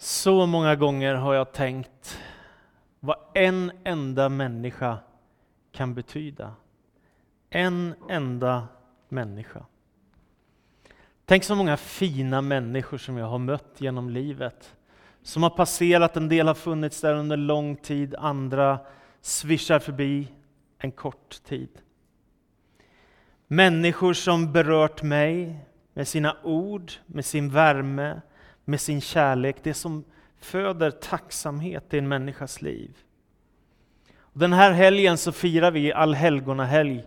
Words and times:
Så 0.00 0.46
många 0.46 0.76
gånger 0.76 1.14
har 1.14 1.34
jag 1.34 1.52
tänkt 1.52 2.18
vad 3.00 3.16
en 3.34 3.72
enda 3.84 4.28
människa 4.28 4.98
kan 5.72 5.94
betyda. 5.94 6.54
En 7.50 7.94
enda 8.08 8.68
människa. 9.08 9.66
Tänk 11.24 11.44
så 11.44 11.54
många 11.54 11.76
fina 11.76 12.42
människor 12.42 12.98
som 12.98 13.16
jag 13.16 13.26
har 13.26 13.38
mött 13.38 13.74
genom 13.78 14.10
livet. 14.10 14.76
Som 15.22 15.42
har 15.42 15.50
passerat, 15.50 16.16
en 16.16 16.28
del 16.28 16.46
har 16.46 16.54
funnits 16.54 17.00
där 17.00 17.14
under 17.14 17.36
lång 17.36 17.76
tid, 17.76 18.14
andra 18.14 18.78
svischar 19.20 19.78
förbi 19.78 20.28
en 20.78 20.92
kort 20.92 21.42
tid. 21.44 21.70
Människor 23.46 24.12
som 24.12 24.52
berört 24.52 25.02
mig 25.02 25.64
med 25.92 26.08
sina 26.08 26.36
ord, 26.42 26.92
med 27.06 27.24
sin 27.24 27.50
värme, 27.50 28.20
med 28.68 28.80
sin 28.80 29.00
kärlek, 29.00 29.56
det 29.62 29.74
som 29.74 30.04
föder 30.40 30.90
tacksamhet 30.90 31.94
i 31.94 31.98
en 31.98 32.08
människas 32.08 32.62
liv. 32.62 32.96
Den 34.32 34.52
här 34.52 34.72
helgen 34.72 35.18
så 35.18 35.32
firar 35.32 35.70
vi 35.70 35.92
allhelgonahelg 35.92 37.04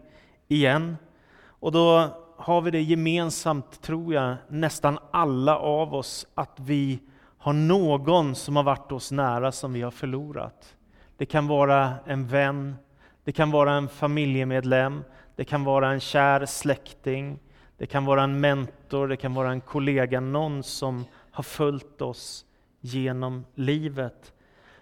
igen. 0.47 0.97
Och 1.43 1.71
då 1.71 2.09
har 2.37 2.61
vi 2.61 2.71
det 2.71 2.81
gemensamt, 2.81 3.81
tror 3.81 4.13
jag, 4.13 4.35
nästan 4.47 4.99
alla 5.11 5.57
av 5.57 5.95
oss, 5.95 6.27
att 6.35 6.59
vi 6.59 6.99
har 7.37 7.53
någon 7.53 8.35
som 8.35 8.55
har 8.55 8.63
varit 8.63 8.91
oss 8.91 9.11
nära 9.11 9.51
som 9.51 9.73
vi 9.73 9.81
har 9.81 9.91
förlorat. 9.91 10.75
Det 11.17 11.25
kan 11.25 11.47
vara 11.47 11.93
en 12.05 12.27
vän, 12.27 12.75
det 13.23 13.31
kan 13.31 13.51
vara 13.51 13.73
en 13.73 13.87
familjemedlem, 13.87 15.03
det 15.35 15.43
kan 15.43 15.63
vara 15.63 15.91
en 15.91 15.99
kär 15.99 16.45
släkting, 16.45 17.39
det 17.77 17.85
kan 17.85 18.05
vara 18.05 18.23
en 18.23 18.39
mentor, 18.39 19.07
det 19.07 19.17
kan 19.17 19.33
vara 19.33 19.51
en 19.51 19.61
kollega, 19.61 20.19
någon 20.19 20.63
som 20.63 21.05
har 21.31 21.43
följt 21.43 22.01
oss 22.01 22.45
genom 22.79 23.45
livet, 23.55 24.33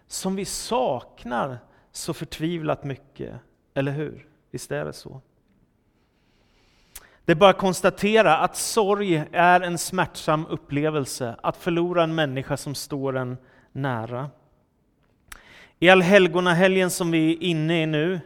som 0.07 0.35
vi 0.35 0.45
saknar 0.45 1.57
så 1.91 2.13
förtvivlat 2.13 2.83
mycket, 2.83 3.35
eller 3.73 3.91
hur? 3.91 4.27
Visst 4.51 4.71
är 4.71 4.85
det 4.85 4.93
så? 4.93 5.21
Det 7.25 7.31
är 7.31 7.35
bara 7.35 7.49
att 7.49 7.57
konstatera 7.57 8.37
att 8.37 8.55
sorg 8.57 9.23
är 9.31 9.61
en 9.61 9.77
smärtsam 9.77 10.45
upplevelse, 10.49 11.35
att 11.43 11.57
förlora 11.57 12.03
en 12.03 12.15
människa 12.15 12.57
som 12.57 12.75
står 12.75 13.17
en 13.17 13.37
nära. 13.71 14.29
I 15.79 15.89
allhelgonahelgen 15.89 16.89
som 16.89 17.11
vi 17.11 17.33
är 17.33 17.43
inne 17.43 17.83
i 17.83 17.85
nu, 17.85 18.19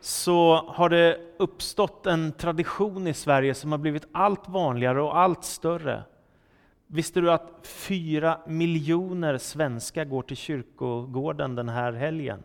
så 0.00 0.64
har 0.68 0.88
det 0.88 1.20
uppstått 1.38 2.06
en 2.06 2.32
tradition 2.32 3.06
i 3.06 3.14
Sverige 3.14 3.54
som 3.54 3.72
har 3.72 3.78
blivit 3.78 4.08
allt 4.12 4.48
vanligare 4.48 5.02
och 5.02 5.18
allt 5.18 5.44
större. 5.44 6.02
Visste 6.90 7.20
du 7.20 7.30
att 7.30 7.66
fyra 7.66 8.40
miljoner 8.46 9.38
svenskar 9.38 10.04
går 10.04 10.22
till 10.22 10.36
kyrkogården 10.36 11.54
den 11.54 11.68
här 11.68 11.92
helgen? 11.92 12.42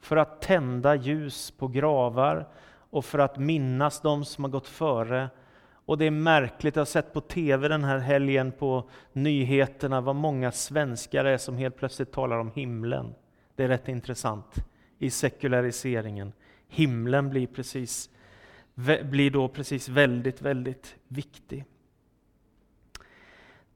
För 0.00 0.16
att 0.16 0.40
tända 0.40 0.94
ljus 0.94 1.50
på 1.50 1.68
gravar 1.68 2.48
och 2.90 3.04
för 3.04 3.18
att 3.18 3.38
minnas 3.38 4.00
de 4.00 4.24
som 4.24 4.44
har 4.44 4.50
gått 4.50 4.68
före. 4.68 5.30
Och 5.84 5.98
det 5.98 6.04
är 6.04 6.10
märkligt, 6.10 6.76
jag 6.76 6.80
har 6.80 6.86
sett 6.86 7.12
på 7.12 7.20
TV 7.20 7.68
den 7.68 7.84
här 7.84 7.98
helgen 7.98 8.52
på 8.52 8.90
nyheterna 9.12 10.00
vad 10.00 10.16
många 10.16 10.52
svenskar 10.52 11.24
är 11.24 11.38
som 11.38 11.56
helt 11.56 11.76
plötsligt 11.76 12.12
talar 12.12 12.38
om 12.38 12.50
himlen. 12.54 13.14
Det 13.56 13.64
är 13.64 13.68
rätt 13.68 13.88
intressant 13.88 14.64
i 14.98 15.10
sekulariseringen. 15.10 16.32
Himlen 16.68 17.30
blir, 17.30 17.46
precis, 17.46 18.10
blir 19.04 19.30
då 19.30 19.48
precis 19.48 19.88
väldigt, 19.88 20.42
väldigt 20.42 20.96
viktig. 21.08 21.64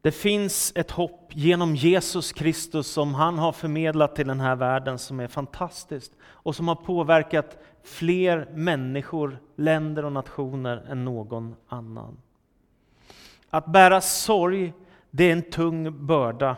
Det 0.06 0.12
finns 0.12 0.72
ett 0.74 0.90
hopp 0.90 1.30
genom 1.32 1.76
Jesus 1.76 2.32
Kristus 2.32 2.86
som 2.86 3.14
han 3.14 3.38
har 3.38 3.52
förmedlat 3.52 4.16
till 4.16 4.26
den 4.26 4.40
här 4.40 4.56
världen 4.56 4.98
som 4.98 5.20
är 5.20 5.28
fantastiskt 5.28 6.12
och 6.22 6.56
som 6.56 6.68
har 6.68 6.74
påverkat 6.74 7.58
fler 7.82 8.48
människor, 8.54 9.38
länder 9.56 10.04
och 10.04 10.12
nationer 10.12 10.84
än 10.88 11.04
någon 11.04 11.56
annan. 11.68 12.16
Att 13.50 13.66
bära 13.66 14.00
sorg, 14.00 14.72
det 15.10 15.24
är 15.24 15.32
en 15.32 15.50
tung 15.50 16.06
börda. 16.06 16.56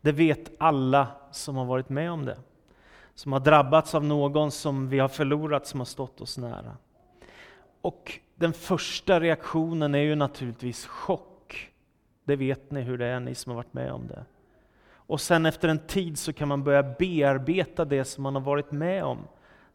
Det 0.00 0.12
vet 0.12 0.50
alla 0.58 1.06
som 1.30 1.56
har 1.56 1.64
varit 1.64 1.88
med 1.88 2.10
om 2.10 2.24
det. 2.24 2.38
Som 3.14 3.32
har 3.32 3.40
drabbats 3.40 3.94
av 3.94 4.04
någon 4.04 4.50
som 4.50 4.88
vi 4.88 4.98
har 4.98 5.08
förlorat, 5.08 5.66
som 5.66 5.80
har 5.80 5.84
stått 5.84 6.20
oss 6.20 6.38
nära. 6.38 6.76
Och 7.80 8.18
den 8.34 8.52
första 8.52 9.20
reaktionen 9.20 9.94
är 9.94 10.02
ju 10.02 10.14
naturligtvis 10.14 10.86
chock 10.86 11.29
det 12.24 12.36
vet 12.36 12.70
ni 12.70 12.80
hur 12.80 12.98
det 12.98 13.06
är, 13.06 13.20
ni 13.20 13.34
som 13.34 13.50
har 13.50 13.56
varit 13.56 13.74
med 13.74 13.92
om 13.92 14.06
det. 14.06 14.24
Och 14.92 15.20
sen 15.20 15.46
efter 15.46 15.68
en 15.68 15.78
tid 15.78 16.18
så 16.18 16.32
kan 16.32 16.48
man 16.48 16.64
börja 16.64 16.82
bearbeta 16.82 17.84
det 17.84 18.04
som 18.04 18.22
man 18.22 18.34
har 18.34 18.42
varit 18.42 18.72
med 18.72 19.04
om. 19.04 19.18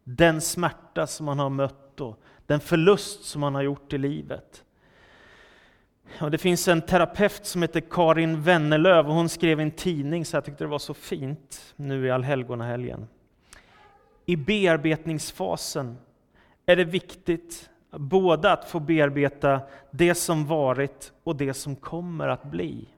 Den 0.04 0.42
smärta 0.42 1.08
som 1.08 1.26
man 1.26 1.40
har 1.40 1.50
mött 1.50 2.02
och 2.02 2.20
den 2.46 2.60
förlust 2.60 3.24
som 3.24 3.42
man 3.42 3.56
har 3.56 3.62
gjort 3.62 3.94
i 3.94 3.98
livet. 3.98 4.64
Och 6.22 6.32
det 6.32 6.38
finns 6.38 6.68
en 6.68 6.82
terapeut 6.82 7.46
som 7.46 7.62
heter 7.62 7.80
Karin 7.80 8.42
Wennerlöv 8.42 9.08
och 9.08 9.14
hon 9.14 9.30
skrev 9.30 9.60
i 9.60 9.64
en 9.64 9.72
tidning, 9.72 10.26
så 10.26 10.38
jag 10.38 10.46
tyckte 10.46 10.64
det 10.64 10.68
var 10.68 10.80
så 10.80 10.94
fint 10.94 11.74
nu 11.76 12.08
i 12.08 12.12
allhelgonahelgen. 12.12 13.08
I 14.26 14.36
bearbetningsfasen 14.36 15.98
är 16.66 16.76
det 16.76 16.84
viktigt 16.84 17.70
Både 17.92 18.52
att 18.52 18.70
få 18.70 18.80
bearbeta 18.80 19.62
det 19.92 20.16
som 20.16 20.46
varit 20.46 21.14
och 21.24 21.36
det 21.36 21.54
som 21.54 21.76
kommer 21.76 22.28
att 22.28 22.44
bli. 22.44 22.90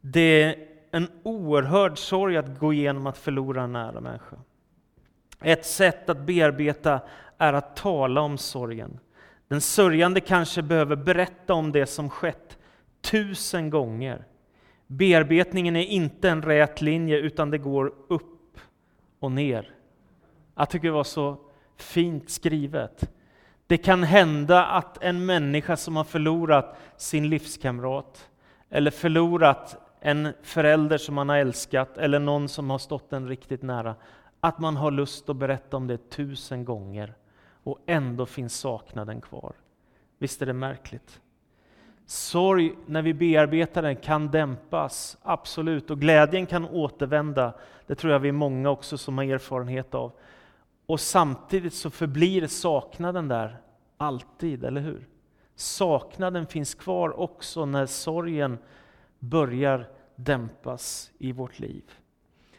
Det 0.00 0.42
är 0.42 0.56
en 0.90 1.08
oerhörd 1.22 1.98
sorg 1.98 2.36
att 2.36 2.58
gå 2.58 2.72
igenom 2.72 3.06
att 3.06 3.18
förlora 3.18 3.62
en 3.62 3.72
nära 3.72 4.00
människa. 4.00 4.36
Ett 5.40 5.66
sätt 5.66 6.08
att 6.08 6.18
bearbeta 6.18 7.00
är 7.38 7.52
att 7.52 7.76
tala 7.76 8.20
om 8.20 8.38
sorgen. 8.38 8.98
Den 9.48 9.60
sörjande 9.60 10.20
kanske 10.20 10.62
behöver 10.62 10.96
berätta 10.96 11.54
om 11.54 11.72
det 11.72 11.86
som 11.86 12.10
skett 12.10 12.58
tusen 13.00 13.70
gånger. 13.70 14.24
Bearbetningen 14.86 15.76
är 15.76 15.84
inte 15.84 16.30
en 16.30 16.42
rät 16.42 16.80
linje, 16.80 17.16
utan 17.18 17.50
det 17.50 17.58
går 17.58 17.94
upp 18.08 18.60
och 19.18 19.32
ner. 19.32 19.74
Jag 20.54 20.70
tycker 20.70 20.88
det 20.88 20.94
var 20.94 21.04
så 21.04 21.36
fint 21.76 22.30
skrivet. 22.30 23.10
Det 23.68 23.78
kan 23.78 24.02
hända 24.02 24.64
att 24.64 25.02
en 25.02 25.26
människa 25.26 25.76
som 25.76 25.96
har 25.96 26.04
förlorat 26.04 26.76
sin 26.96 27.28
livskamrat, 27.28 28.28
eller 28.70 28.90
förlorat 28.90 29.76
en 30.00 30.32
förälder 30.42 30.98
som 30.98 31.14
man 31.14 31.28
har 31.28 31.36
älskat, 31.36 31.98
eller 31.98 32.18
någon 32.18 32.48
som 32.48 32.70
har 32.70 32.78
stått 32.78 33.12
en 33.12 33.28
riktigt 33.28 33.62
nära, 33.62 33.94
att 34.40 34.58
man 34.58 34.76
har 34.76 34.90
lust 34.90 35.28
att 35.28 35.36
berätta 35.36 35.76
om 35.76 35.86
det 35.86 36.10
tusen 36.10 36.64
gånger, 36.64 37.14
och 37.62 37.78
ändå 37.86 38.26
finns 38.26 38.54
saknaden 38.54 39.20
kvar. 39.20 39.52
Visst 40.18 40.42
är 40.42 40.46
det 40.46 40.52
märkligt? 40.52 41.20
Sorg, 42.06 42.74
när 42.86 43.02
vi 43.02 43.14
bearbetar 43.14 43.82
den, 43.82 43.96
kan 43.96 44.30
dämpas, 44.30 45.16
absolut, 45.22 45.90
och 45.90 46.00
glädjen 46.00 46.46
kan 46.46 46.68
återvända. 46.68 47.52
Det 47.86 47.94
tror 47.94 48.12
jag 48.12 48.20
vi 48.20 48.28
är 48.28 48.32
många 48.32 48.70
också 48.70 48.98
som 48.98 49.18
har 49.18 49.24
erfarenhet 49.24 49.94
av. 49.94 50.12
Och 50.88 51.00
samtidigt 51.00 51.74
så 51.74 51.90
förblir 51.90 52.46
saknaden 52.46 53.28
där 53.28 53.60
alltid, 53.96 54.64
eller 54.64 54.80
hur? 54.80 55.08
Saknaden 55.54 56.46
finns 56.46 56.74
kvar 56.74 57.20
också 57.20 57.66
när 57.66 57.86
sorgen 57.86 58.58
börjar 59.18 59.88
dämpas 60.16 61.10
i 61.18 61.32
vårt 61.32 61.58
liv. 61.58 61.82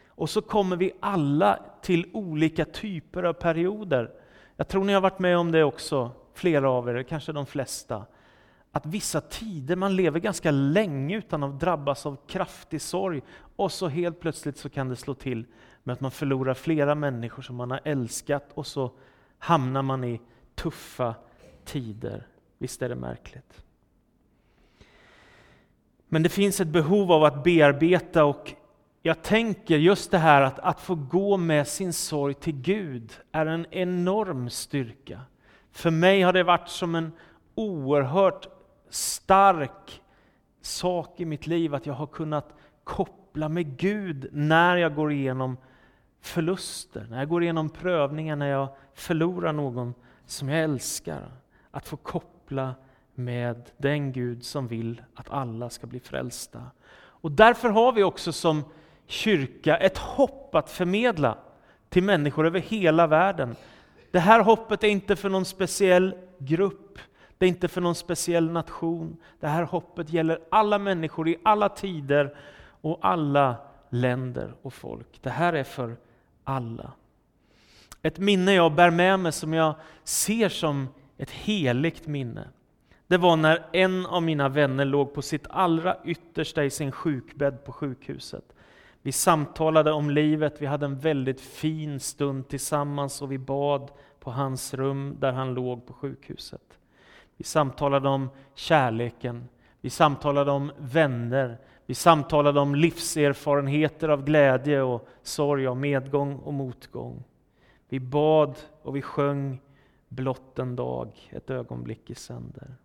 Och 0.07 0.29
så 0.29 0.41
kommer 0.41 0.75
vi 0.75 0.91
alla 1.00 1.59
till 1.81 2.09
olika 2.13 2.66
typer 2.66 3.23
av 3.23 3.34
perioder. 3.34 4.12
Jag 4.56 4.68
tror 4.68 4.84
ni 4.84 4.94
har 4.94 5.01
varit 5.01 5.19
med 5.19 5.38
om 5.38 5.51
det 5.51 5.63
också, 5.63 6.12
flera 6.34 6.69
av 6.69 6.89
er, 6.89 7.03
kanske 7.03 7.31
de 7.31 7.45
flesta. 7.45 8.06
Att 8.72 8.85
vissa 8.85 9.22
tider, 9.22 9.75
man 9.75 9.96
lever 9.96 10.19
ganska 10.19 10.52
länge 10.52 11.18
utan 11.18 11.44
att 11.44 11.59
drabbas 11.59 12.06
av 12.06 12.18
kraftig 12.28 12.81
sorg 12.81 13.22
och 13.56 13.72
så 13.72 13.88
helt 13.88 14.19
plötsligt 14.19 14.57
så 14.57 14.69
kan 14.69 14.89
det 14.89 14.95
slå 14.95 15.13
till 15.13 15.45
med 15.83 15.94
att 15.94 16.01
man 16.01 16.12
förlorar 16.12 16.54
flera 16.54 16.95
människor 16.95 17.42
som 17.44 17.56
man 17.56 17.71
har 17.71 17.81
älskat 17.83 18.50
och 18.54 18.68
så 18.68 18.92
hamnar 19.38 19.81
man 19.81 20.04
i 20.04 20.21
tuffa 20.56 21.16
tider. 21.66 22.27
Visst 22.57 22.81
är 22.81 22.89
det 22.89 22.95
märkligt? 22.95 23.63
Men 26.07 26.24
det 26.24 26.30
finns 26.30 26.60
ett 26.60 26.68
behov 26.68 27.12
av 27.12 27.24
att 27.24 27.44
bearbeta 27.44 28.25
och 28.25 28.54
jag 29.01 29.24
tänker 29.24 29.77
just 29.77 30.12
det 30.12 30.18
här 30.18 30.42
att, 30.42 30.60
att 30.60 30.81
få 30.81 30.95
gå 30.95 31.38
med 31.38 31.68
sin 31.68 31.94
sorg 31.94 32.33
till 32.33 32.62
Gud 32.62 33.13
är 33.31 33.45
en 33.45 33.66
enorm 33.71 34.50
styrka. 34.50 35.21
För 35.71 35.92
mig 35.92 36.21
har 36.21 36.33
det 36.33 36.44
varit 36.44 36.69
som 36.69 36.95
en 36.95 37.12
oerhört 37.56 38.58
stark 38.89 40.01
sak 40.62 41.19
i 41.19 41.25
mitt 41.25 41.47
liv 41.47 41.75
att 41.75 41.86
jag 41.86 41.94
har 41.94 42.07
kunnat 42.07 42.53
koppla 42.83 43.50
med 43.50 43.77
Gud 43.77 44.30
när 44.31 44.77
jag 44.77 44.95
går 44.95 45.12
igenom 45.12 45.57
förluster, 46.21 47.07
när 47.09 47.19
jag 47.19 47.30
går 47.30 47.44
igenom 47.44 47.69
prövningar, 47.69 48.36
när 48.36 48.47
jag 48.47 48.68
förlorar 48.94 49.53
någon 49.53 49.94
som 50.25 50.50
jag 50.50 50.63
älskar. 50.63 51.31
Att 51.71 51.88
få 51.88 51.97
koppla 51.97 52.75
med 53.15 53.71
den 53.77 54.12
Gud 54.12 54.44
som 54.45 54.68
vill 54.68 55.01
att 55.15 55.30
alla 55.30 55.69
ska 55.69 55.88
bli 55.88 56.00
frälsta. 56.00 56.63
Och 56.95 57.31
därför 57.31 57.69
har 57.69 57.92
vi 57.92 58.03
också 58.03 58.31
som 58.31 58.63
kyrka 59.07 59.77
ett 59.77 59.97
hopp 59.97 60.56
att 60.56 60.69
förmedla 60.69 61.38
till 61.89 62.03
människor 62.03 62.47
över 62.47 62.59
hela 62.59 63.07
världen. 63.07 63.56
Det 64.12 64.19
här 64.19 64.39
hoppet 64.39 64.83
är 64.83 64.88
inte 64.88 65.15
för 65.15 65.30
någon 65.30 65.45
speciell 65.45 66.15
grupp, 66.38 67.00
det 67.39 67.45
är 67.45 67.50
inte 67.50 67.68
för 67.68 67.81
någon 67.81 67.95
speciell 67.95 68.50
nation. 68.50 69.18
Det 69.39 69.47
här 69.47 69.63
hoppet 69.63 70.13
gäller 70.13 70.39
alla 70.50 70.80
människor 70.80 71.30
i 71.30 71.38
alla 71.44 71.69
tider 71.69 72.36
och 72.81 73.00
alla 73.01 73.56
länder 73.89 74.53
och 74.62 74.74
folk. 74.74 75.19
Det 75.21 75.30
här 75.30 75.53
är 75.53 75.63
för 75.63 75.97
alla. 76.44 76.91
Ett 78.01 78.19
minne 78.19 78.53
jag 78.53 78.74
bär 78.74 78.89
med 78.89 79.19
mig 79.19 79.31
som 79.31 79.53
jag 79.53 79.75
ser 80.03 80.50
som 80.50 80.88
ett 81.18 81.31
heligt 81.31 82.07
minne. 82.07 82.47
Det 83.07 83.18
var 83.18 83.36
när 83.36 83.65
en 83.74 84.06
av 84.06 84.24
mina 84.24 84.50
vänner 84.50 84.85
låg 84.85 85.13
på 85.13 85.21
sitt 85.21 85.47
allra 85.50 85.97
yttersta 86.06 86.63
i 86.63 86.69
sin 86.69 86.92
sjukbädd 86.92 87.65
på 87.65 87.71
sjukhuset. 87.71 88.53
Vi 89.01 89.12
samtalade 89.12 89.92
om 89.92 90.09
livet, 90.09 90.62
vi 90.62 90.65
hade 90.65 90.85
en 90.85 91.00
väldigt 91.00 91.42
fin 91.42 92.00
stund 92.00 92.47
tillsammans 92.47 93.21
och 93.21 93.31
vi 93.31 93.38
bad 93.38 93.92
på 94.19 94.31
hans 94.31 94.74
rum 94.74 95.15
där 95.19 95.31
han 95.31 95.53
låg 95.53 95.85
på 95.85 95.94
sjukhuset. 95.94 96.79
Vi 97.39 97.45
samtalade 97.45 98.09
om 98.09 98.30
kärleken, 98.56 99.50
vi 99.81 99.89
samtalade 99.89 100.51
om 100.51 100.71
vänner, 100.77 101.57
vi 101.86 101.94
samtalade 101.94 102.59
om 102.59 102.75
livserfarenheter 102.75 104.09
av 104.09 104.24
glädje 104.24 104.81
och 104.81 105.07
sorg, 105.21 105.68
av 105.68 105.77
medgång 105.77 106.36
och 106.36 106.53
motgång. 106.53 107.24
Vi 107.89 108.00
bad 108.00 108.59
och 108.81 108.95
vi 108.95 109.01
sjöng 109.01 109.62
Blott 110.07 110.59
en 110.59 110.75
dag, 110.75 111.30
ett 111.30 111.50
ögonblick 111.50 112.09
i 112.09 112.15
sänder. 112.15 112.75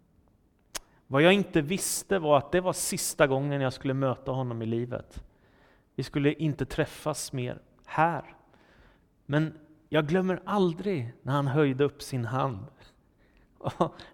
Vad 1.07 1.23
jag 1.23 1.33
inte 1.33 1.61
visste 1.61 2.19
var 2.19 2.39
att 2.39 2.53
det 2.53 2.61
var 2.61 2.73
sista 2.73 3.27
gången 3.27 3.61
jag 3.61 3.73
skulle 3.73 3.95
möta 3.95 4.31
honom 4.33 4.63
i 4.63 4.67
livet. 4.67 5.25
Vi 5.95 6.03
skulle 6.03 6.33
inte 6.33 6.67
träffas 6.67 7.33
mer 7.33 7.59
här. 7.87 8.37
Men 9.27 9.59
jag 9.89 10.07
glömmer 10.07 10.43
aldrig 10.45 11.13
när 11.23 11.33
han 11.33 11.47
höjde 11.47 11.85
upp 11.85 12.03
sin 12.03 12.25
hand. 12.25 12.67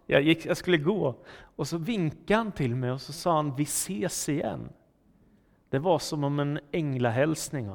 Jag, 0.06 0.22
gick, 0.22 0.46
jag 0.46 0.56
skulle 0.56 0.76
gå 0.76 1.14
och 1.56 1.68
så 1.68 1.78
vinkade 1.78 2.38
han 2.38 2.52
till 2.52 2.74
mig 2.74 2.90
och 2.90 3.00
så 3.00 3.12
sa 3.12 3.36
han 3.36 3.56
vi 3.56 3.62
ses 3.62 4.28
igen. 4.28 4.68
Det 5.68 5.78
var 5.78 5.98
som 5.98 6.24
om 6.24 6.40
en 6.40 6.60
änglahälsning. 6.72 7.70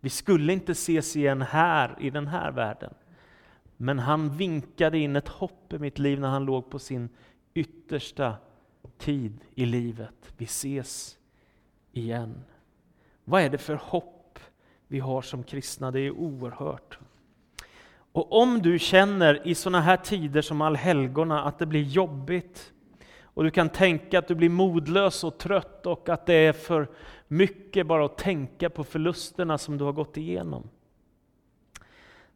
Vi 0.00 0.10
skulle 0.10 0.52
inte 0.52 0.72
ses 0.72 1.16
igen 1.16 1.42
här 1.42 1.96
i 2.00 2.10
den 2.10 2.26
här 2.26 2.52
världen. 2.52 2.94
Men 3.76 3.98
han 3.98 4.36
vinkade 4.36 4.98
in 4.98 5.16
ett 5.16 5.28
hopp 5.28 5.72
i 5.72 5.78
mitt 5.78 5.98
liv 5.98 6.20
när 6.20 6.28
han 6.28 6.44
låg 6.44 6.70
på 6.70 6.78
sin 6.78 7.08
yttersta 7.54 8.36
tid 8.98 9.40
i 9.54 9.66
livet. 9.66 10.32
Vi 10.36 10.44
ses 10.44 11.18
igen. 11.92 12.44
Vad 13.24 13.42
är 13.42 13.50
det 13.50 13.58
för 13.58 13.74
hopp 13.74 14.38
vi 14.86 14.98
har 14.98 15.22
som 15.22 15.44
kristna? 15.44 15.90
Det 15.90 16.00
är 16.00 16.10
oerhört. 16.10 16.98
Och 18.12 18.32
om 18.32 18.62
du 18.62 18.78
känner 18.78 19.46
i 19.48 19.54
sådana 19.54 19.80
här 19.80 19.96
tider 19.96 20.42
som 20.42 20.60
allhelgona 20.60 21.42
att 21.42 21.58
det 21.58 21.66
blir 21.66 21.82
jobbigt 21.82 22.72
och 23.22 23.44
du 23.44 23.50
kan 23.50 23.68
tänka 23.68 24.18
att 24.18 24.28
du 24.28 24.34
blir 24.34 24.48
modlös 24.48 25.24
och 25.24 25.38
trött 25.38 25.86
och 25.86 26.08
att 26.08 26.26
det 26.26 26.34
är 26.34 26.52
för 26.52 26.88
mycket 27.28 27.86
bara 27.86 28.04
att 28.04 28.18
tänka 28.18 28.70
på 28.70 28.84
förlusterna 28.84 29.58
som 29.58 29.78
du 29.78 29.84
har 29.84 29.92
gått 29.92 30.16
igenom. 30.16 30.70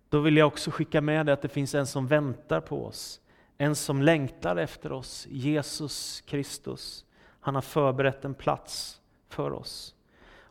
Då 0.09 0.21
vill 0.21 0.37
jag 0.37 0.47
också 0.47 0.71
skicka 0.71 1.01
med 1.01 1.27
dig 1.27 1.33
att 1.33 1.43
det 1.43 1.49
finns 1.49 1.75
en 1.75 1.87
som 1.87 2.07
väntar 2.07 2.61
på 2.61 2.87
oss. 2.87 3.21
En 3.59 3.77
som 3.77 4.03
längtar 4.03 4.57
efter 4.57 4.93
oss, 4.93 5.27
Jesus 5.31 6.21
Kristus. 6.21 7.05
Han 7.41 7.55
har 7.55 7.63
förberett 7.63 8.25
en 8.25 8.35
plats 8.35 9.01
för 9.29 9.53
oss. 9.53 9.95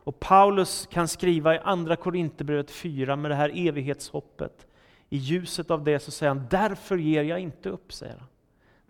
Och 0.04 0.20
Paulus 0.20 0.88
kan 0.90 1.08
skriva 1.08 1.54
i 1.54 1.58
Andra 1.58 1.96
Korinthierbrevet 1.96 2.70
4 2.70 3.16
med 3.16 3.30
det 3.30 3.34
här 3.34 3.68
evighetshoppet. 3.68 4.66
I 5.12 5.16
ljuset 5.16 5.70
av 5.70 5.84
det 5.84 5.98
så 5.98 6.10
säger 6.10 6.34
han, 6.34 6.46
därför 6.50 6.96
ger 6.96 7.22
jag 7.22 7.40
inte 7.40 7.68
upp, 7.68 7.92
säger 7.92 8.16
han. 8.16 8.28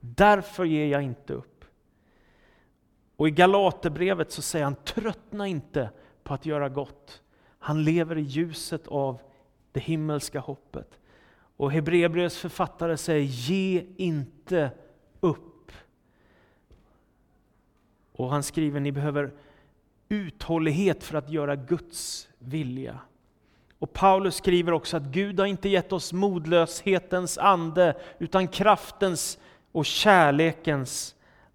Därför 0.01 0.65
ger 0.65 0.87
jag 0.87 1.03
inte 1.03 1.33
upp. 1.33 1.65
Och 3.17 3.29
i 3.29 3.31
Galaterbrevet 3.31 4.33
så 4.33 4.43
säger 4.43 4.65
han, 4.65 4.75
tröttna 4.75 5.47
inte 5.47 5.91
på 6.23 6.35
att 6.35 6.47
göra 6.47 6.69
gott. 6.69 7.23
Han 7.59 7.85
lever 7.85 8.19
i 8.19 8.21
ljuset 8.21 8.89
av 8.89 9.21
det 9.73 9.81
himmelska 9.81 10.41
hoppet. 10.41 10.99
Och 11.57 11.73
Hebreerbrevets 11.73 12.39
författare 12.39 12.97
säger, 12.97 13.23
ge 13.23 13.87
inte 13.97 14.71
upp. 15.21 15.73
Och 18.13 18.31
han 18.31 18.43
skriver, 18.43 18.81
ni 18.81 18.93
behöver 18.93 19.33
uthållighet 20.09 21.05
för 21.05 21.19
att 21.19 21.31
göra 21.31 21.57
Guds 21.57 22.29
vilja. 22.39 23.01
Och 23.83 23.93
Paulus 23.93 24.35
skriver 24.37 24.73
också 24.73 24.97
att 24.97 25.03
Gud 25.03 25.39
har 25.39 25.47
inte 25.47 25.69
gett 25.69 25.93
oss 25.93 26.13
modlöshetens 26.13 27.39
ande, 27.39 27.97
utan 28.19 28.49
kraftens 28.49 29.39
och 29.73 29.87
kärlekens 29.87 31.15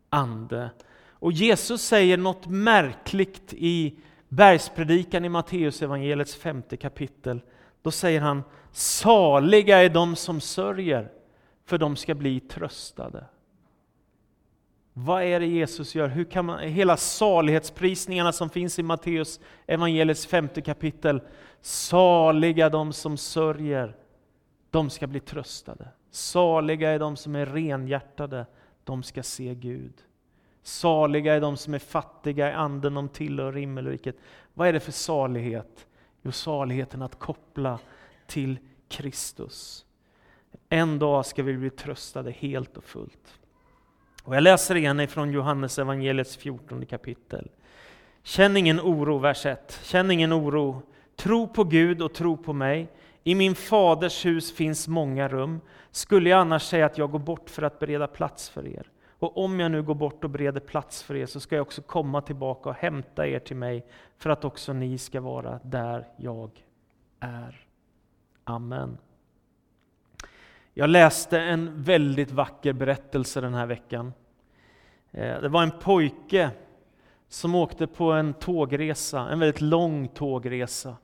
ande. 0.09 0.69
Och 1.11 1.31
Jesus 1.31 1.81
säger 1.81 2.17
något 2.17 2.47
märkligt 2.47 3.53
i 3.53 3.95
bergspredikan 4.29 5.25
i 5.25 5.29
Matteus 5.29 5.81
evangeliets 5.81 6.35
femte 6.35 6.77
kapitel. 6.77 7.41
Då 7.81 7.91
säger 7.91 8.21
han, 8.21 8.43
saliga 8.71 9.77
är 9.77 9.89
de 9.89 10.15
som 10.15 10.41
sörjer, 10.41 11.11
för 11.65 11.77
de 11.77 11.95
ska 11.95 12.15
bli 12.15 12.39
tröstade. 12.39 13.25
Vad 14.99 15.23
är 15.23 15.39
det 15.39 15.45
Jesus 15.45 15.95
gör? 15.95 16.07
Hur 16.07 16.23
kan 16.23 16.45
man, 16.45 16.59
hela 16.59 16.97
salighetsprisningarna 16.97 18.31
som 18.31 18.49
finns 18.49 18.79
i 18.79 18.83
Matteus 18.83 19.39
evangeliets 19.65 20.27
femte 20.27 20.61
kapitel. 20.61 21.21
Saliga 21.61 22.69
de 22.69 22.93
som 22.93 23.17
sörjer, 23.17 23.95
de 24.69 24.89
ska 24.89 25.07
bli 25.07 25.19
tröstade. 25.19 25.87
Saliga 26.11 26.89
är 26.89 26.99
de 26.99 27.15
som 27.15 27.35
är 27.35 27.45
renhjärtade, 27.45 28.45
de 28.83 29.03
ska 29.03 29.23
se 29.23 29.55
Gud. 29.55 29.93
Saliga 30.63 31.33
är 31.33 31.41
de 31.41 31.57
som 31.57 31.73
är 31.73 31.79
fattiga 31.79 32.49
i 32.49 32.53
anden, 32.53 32.93
de 32.93 33.09
tillhör 33.09 33.53
himmelriket. 33.53 34.15
Vad 34.53 34.67
är 34.67 34.73
det 34.73 34.79
för 34.79 34.91
salighet? 34.91 35.87
Jo, 36.21 36.31
saligheten 36.31 37.01
att 37.01 37.19
koppla 37.19 37.79
till 38.27 38.57
Kristus. 38.87 39.85
En 40.69 40.99
dag 40.99 41.25
ska 41.25 41.43
vi 41.43 41.57
bli 41.57 41.69
tröstade 41.69 42.31
helt 42.31 42.77
och 42.77 42.83
fullt. 42.83 43.39
Och 44.27 44.35
jag 44.35 44.43
läser 44.43 44.75
igen 44.75 44.99
ifrån 44.99 45.31
Johannes 45.31 45.79
evangeliets 45.79 46.37
14 46.37 46.85
kapitel. 46.85 47.49
Känn 48.23 48.57
ingen 48.57 48.79
oro, 48.79 49.17
vers 49.17 49.45
1. 49.45 49.79
Känn 49.83 50.11
ingen 50.11 50.33
oro. 50.33 50.81
Tro 51.15 51.47
på 51.47 51.63
Gud 51.63 52.01
och 52.01 52.13
tro 52.13 52.37
på 52.37 52.53
mig. 52.53 52.87
I 53.23 53.35
min 53.35 53.55
faders 53.55 54.25
hus 54.25 54.51
finns 54.51 54.87
många 54.87 55.27
rum. 55.27 55.61
Skulle 55.91 56.29
jag 56.29 56.39
annars 56.39 56.63
säga 56.63 56.85
att 56.85 56.97
jag 56.97 57.11
går 57.11 57.19
bort 57.19 57.49
för 57.49 57.61
att 57.61 57.79
bereda 57.79 58.07
plats 58.07 58.49
för 58.49 58.67
er? 58.67 58.91
Och 59.19 59.37
om 59.37 59.59
jag 59.59 59.71
nu 59.71 59.83
går 59.83 59.95
bort 59.95 60.23
och 60.23 60.29
bereder 60.29 60.59
plats 60.59 61.03
för 61.03 61.15
er 61.15 61.25
så 61.25 61.39
ska 61.39 61.55
jag 61.55 61.61
också 61.61 61.81
komma 61.81 62.21
tillbaka 62.21 62.69
och 62.69 62.75
hämta 62.75 63.27
er 63.27 63.39
till 63.39 63.57
mig 63.57 63.85
för 64.17 64.29
att 64.29 64.45
också 64.45 64.73
ni 64.73 64.97
ska 64.97 65.21
vara 65.21 65.59
där 65.63 66.07
jag 66.17 66.51
är. 67.19 67.67
Amen. 68.43 68.97
Jag 70.79 70.89
läste 70.89 71.39
en 71.39 71.83
väldigt 71.83 72.31
vacker 72.31 72.73
berättelse 72.73 73.41
den 73.41 73.53
här 73.53 73.65
veckan. 73.65 74.13
Eh, 75.11 75.41
det 75.41 75.49
var 75.49 75.63
en 75.63 75.71
pojke 75.71 76.51
som 77.27 77.55
åkte 77.55 77.87
på 77.87 78.11
en 78.11 78.33
tågresa, 78.33 79.29
en 79.29 79.39
väldigt 79.39 79.61
lång 79.61 80.07
tågresa. 80.07 80.95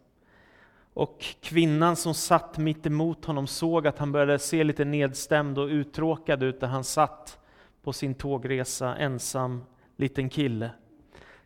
Och 0.93 1.25
kvinnan 1.41 1.95
som 1.95 2.13
satt 2.13 2.57
mitt 2.57 2.85
emot 2.85 3.25
honom 3.25 3.47
såg 3.47 3.87
att 3.87 3.99
han 3.99 4.11
började 4.11 4.39
se 4.39 4.63
lite 4.63 4.85
nedstämd 4.85 5.57
och 5.57 5.67
uttråkad 5.67 6.43
ut 6.43 6.59
där 6.59 6.67
han 6.67 6.83
satt 6.83 7.39
på 7.83 7.93
sin 7.93 8.15
tågresa, 8.15 8.95
ensam 8.95 9.63
liten 9.97 10.29
kille. 10.29 10.69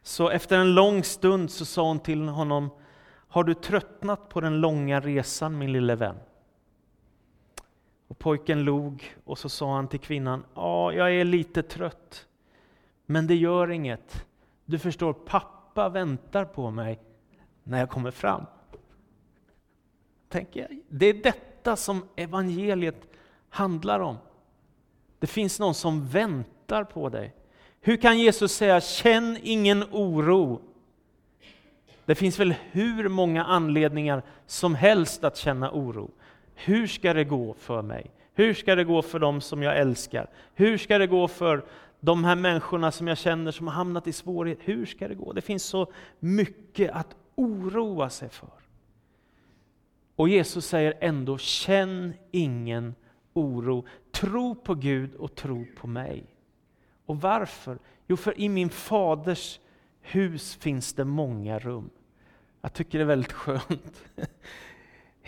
Så 0.01 0.29
efter 0.29 0.57
en 0.57 0.75
lång 0.75 1.03
stund 1.03 1.51
så 1.51 1.65
sa 1.65 1.87
hon 1.87 1.99
till 1.99 2.27
honom, 2.27 2.69
har 3.27 3.43
du 3.43 3.53
tröttnat 3.53 4.29
på 4.29 4.41
den 4.41 4.61
långa 4.61 4.99
resan 4.99 5.57
min 5.57 5.71
lille 5.71 5.95
vän? 5.95 6.15
Och 8.07 8.19
pojken 8.19 8.63
log 8.63 9.15
och 9.25 9.37
så 9.37 9.49
sa 9.49 9.75
han 9.75 9.87
till 9.87 9.99
kvinnan, 9.99 10.43
ja, 10.53 10.93
jag 10.93 11.15
är 11.15 11.25
lite 11.25 11.63
trött. 11.63 12.27
Men 13.05 13.27
det 13.27 13.35
gör 13.35 13.71
inget. 13.71 14.25
Du 14.65 14.79
förstår, 14.79 15.13
pappa 15.13 15.89
väntar 15.89 16.45
på 16.45 16.71
mig 16.71 16.99
när 17.63 17.79
jag 17.79 17.89
kommer 17.89 18.11
fram. 18.11 18.45
Tänker 20.29 20.59
jag. 20.59 20.79
Det 20.89 21.05
är 21.05 21.13
detta 21.13 21.75
som 21.75 22.05
evangeliet 22.15 23.07
handlar 23.49 23.99
om. 23.99 24.17
Det 25.19 25.27
finns 25.27 25.59
någon 25.59 25.73
som 25.73 26.07
väntar 26.07 26.83
på 26.83 27.09
dig. 27.09 27.35
Hur 27.81 27.97
kan 27.97 28.19
Jesus 28.19 28.51
säga, 28.51 28.81
känn 28.81 29.37
ingen 29.41 29.83
oro? 29.91 30.61
Det 32.05 32.15
finns 32.15 32.39
väl 32.39 32.55
hur 32.71 33.09
många 33.09 33.43
anledningar 33.43 34.23
som 34.45 34.75
helst 34.75 35.23
att 35.23 35.37
känna 35.37 35.71
oro. 35.71 36.11
Hur 36.65 36.87
ska 36.87 37.13
det 37.13 37.23
gå 37.23 37.53
för 37.53 37.81
mig? 37.81 38.11
Hur 38.33 38.53
ska 38.53 38.75
det 38.75 38.83
gå 38.83 39.01
för 39.01 39.19
dem 39.19 39.41
som 39.41 39.63
jag 39.63 39.77
älskar? 39.77 40.29
Hur 40.55 40.77
ska 40.77 40.97
det 40.97 41.07
gå 41.07 41.27
för 41.27 41.65
de 41.99 42.23
här 42.23 42.35
människorna 42.35 42.91
som 42.91 43.07
jag 43.07 43.17
känner 43.17 43.51
som 43.51 43.67
har 43.67 43.73
hamnat 43.73 44.07
i 44.07 44.13
svårighet? 44.13 44.59
Hur 44.61 44.85
ska 44.85 45.07
det 45.07 45.15
gå? 45.15 45.33
Det 45.33 45.41
finns 45.41 45.63
så 45.63 45.91
mycket 46.19 46.91
att 46.91 47.15
oroa 47.35 48.09
sig 48.09 48.29
för. 48.29 48.49
Och 50.15 50.29
Jesus 50.29 50.65
säger 50.65 50.93
ändå, 50.99 51.37
känn 51.37 52.13
ingen 52.31 52.95
oro. 53.33 53.85
Tro 54.11 54.55
på 54.55 54.75
Gud 54.75 55.15
och 55.15 55.35
tro 55.35 55.65
på 55.77 55.87
mig. 55.87 56.23
Och 57.05 57.21
varför? 57.21 57.79
Jo, 58.07 58.17
för 58.17 58.39
i 58.39 58.49
min 58.49 58.69
faders 58.69 59.59
hus 60.01 60.55
finns 60.55 60.93
det 60.93 61.05
många 61.05 61.59
rum. 61.59 61.89
Jag 62.61 62.73
tycker 62.73 62.97
det 62.97 63.03
är 63.03 63.07
väldigt 63.07 63.33
skönt. 63.33 64.03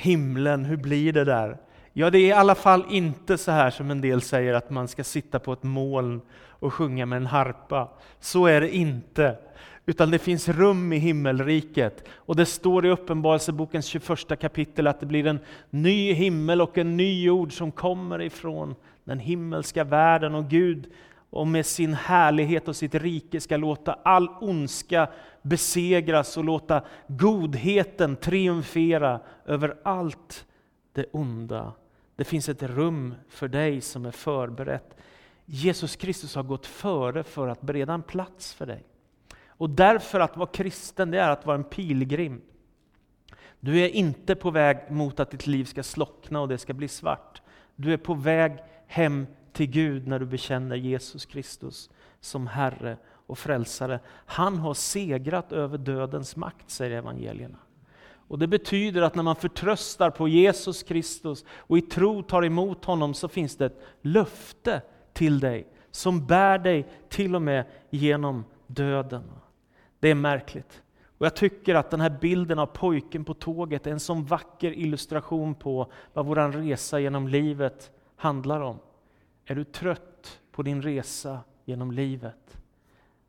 Himlen, 0.02 0.66
hur 0.66 0.78
blir 0.78 1.14
det 1.14 1.24
där? 1.24 1.58
Ja, 1.94 2.10
det 2.10 2.18
är 2.18 2.28
i 2.28 2.32
alla 2.32 2.56
fall 2.56 2.86
inte 2.90 3.38
så 3.38 3.52
här 3.52 3.70
som 3.70 3.92
en 3.92 4.02
del 4.02 4.22
säger 4.22 4.54
att 4.54 4.70
man 4.70 4.88
ska 4.88 5.04
sitta 5.04 5.40
på 5.40 5.54
ett 5.54 5.64
moln 5.64 6.22
och 6.48 6.74
sjunga 6.74 7.06
med 7.06 7.18
en 7.18 7.26
harpa. 7.26 7.90
Så 8.20 8.46
är 8.46 8.62
det 8.62 8.76
inte. 8.76 9.38
Utan 9.86 10.12
det 10.12 10.20
finns 10.20 10.50
rum 10.50 10.94
i 10.94 10.98
himmelriket. 10.98 12.08
Och 12.14 12.36
det 12.36 12.46
står 12.46 12.86
i 12.86 12.90
Uppenbarelsebokens 12.90 13.86
21 13.86 14.40
kapitel 14.40 14.88
att 14.88 15.00
det 15.00 15.06
blir 15.06 15.28
en 15.28 15.40
ny 15.70 16.14
himmel 16.14 16.62
och 16.62 16.78
en 16.78 16.98
ny 16.98 17.24
jord 17.24 17.54
som 17.54 17.72
kommer 17.72 18.22
ifrån 18.22 18.76
den 19.04 19.20
himmelska 19.20 19.84
världen. 19.84 20.36
Och 20.36 20.50
Gud 20.50 20.88
och 21.30 21.48
med 21.48 21.66
sin 21.66 21.94
härlighet 21.94 22.68
och 22.68 22.76
sitt 22.76 22.96
rike 22.96 23.42
ska 23.42 23.58
låta 23.58 23.94
all 23.94 24.30
ondska 24.42 25.08
besegras 25.42 26.38
och 26.38 26.44
låta 26.44 26.82
godheten 27.08 28.16
triumfera 28.16 29.20
över 29.46 29.78
allt 29.84 30.46
det 30.94 31.06
onda. 31.12 31.74
Det 32.16 32.24
finns 32.24 32.50
ett 32.50 32.64
rum 32.64 33.16
för 33.30 33.48
dig 33.48 33.82
som 33.82 34.06
är 34.06 34.12
förberett. 34.12 34.98
Jesus 35.46 35.96
Kristus 35.96 36.36
har 36.36 36.44
gått 36.44 36.66
före 36.66 37.24
för 37.24 37.48
att 37.48 37.62
bereda 37.62 37.94
en 37.94 38.04
plats 38.04 38.54
för 38.54 38.66
dig. 38.66 38.84
Och 39.48 39.70
därför 39.70 40.20
att 40.20 40.38
vara 40.38 40.50
kristen, 40.50 41.12
det 41.12 41.20
är 41.20 41.30
att 41.30 41.46
vara 41.46 41.58
en 41.58 41.64
pilgrim. 41.64 42.42
Du 43.60 43.80
är 43.80 43.90
inte 43.90 44.36
på 44.36 44.52
väg 44.52 44.78
mot 44.90 45.20
att 45.20 45.32
ditt 45.32 45.48
liv 45.48 45.66
ska 45.66 45.84
slockna 45.84 46.42
och 46.42 46.48
det 46.48 46.58
ska 46.58 46.74
bli 46.74 46.88
svart. 46.88 47.42
Du 47.76 47.94
är 47.94 47.98
på 47.98 48.14
väg 48.14 48.58
hem 48.88 49.28
till 49.54 49.70
Gud 49.70 50.08
när 50.08 50.20
du 50.20 50.26
bekänner 50.26 50.76
Jesus 50.76 51.26
Kristus 51.26 51.90
som 52.20 52.48
Herre 52.48 52.98
och 53.28 53.40
Frälsare. 53.40 54.00
Han 54.26 54.58
har 54.58 54.74
segrat 54.74 55.52
över 55.52 55.78
dödens 55.78 56.36
makt, 56.36 56.70
säger 56.70 56.98
evangelierna. 56.98 57.58
Och 58.30 58.40
Det 58.40 58.48
betyder 58.48 59.02
att 59.02 59.16
när 59.16 59.24
man 59.24 59.36
förtröstar 59.36 60.10
på 60.10 60.28
Jesus 60.28 60.84
Kristus 60.84 61.46
och 61.52 61.78
i 61.78 61.82
tro 61.82 62.24
tar 62.24 62.46
emot 62.46 62.86
honom 62.86 63.14
så 63.14 63.28
finns 63.28 63.58
det 63.58 63.66
ett 63.66 63.82
löfte 64.02 64.82
till 65.14 65.40
dig 65.40 65.68
som 65.92 66.26
bär 66.26 66.58
dig 66.58 66.88
till 67.10 67.36
och 67.36 67.42
med 67.42 67.66
genom 67.90 68.46
döden. 68.68 69.24
Det 70.00 70.10
är 70.10 70.16
märkligt. 70.16 70.82
Och 71.18 71.26
Jag 71.26 71.36
tycker 71.36 71.76
att 71.76 71.92
den 71.92 72.02
här 72.02 72.18
bilden 72.22 72.60
av 72.60 72.66
pojken 72.66 73.26
på 73.26 73.34
tåget 73.34 73.88
är 73.88 73.92
en 73.92 74.00
sån 74.00 74.26
vacker 74.26 74.72
illustration 74.72 75.56
på 75.56 75.92
vad 76.14 76.26
vår 76.26 76.52
resa 76.52 77.00
genom 77.00 77.28
livet 77.28 77.92
handlar 78.16 78.62
om. 78.62 78.80
Är 79.50 79.56
du 79.56 79.64
trött 79.64 80.40
på 80.52 80.64
din 80.64 80.82
resa 80.82 81.40
genom 81.66 81.92
livet? 81.92 82.58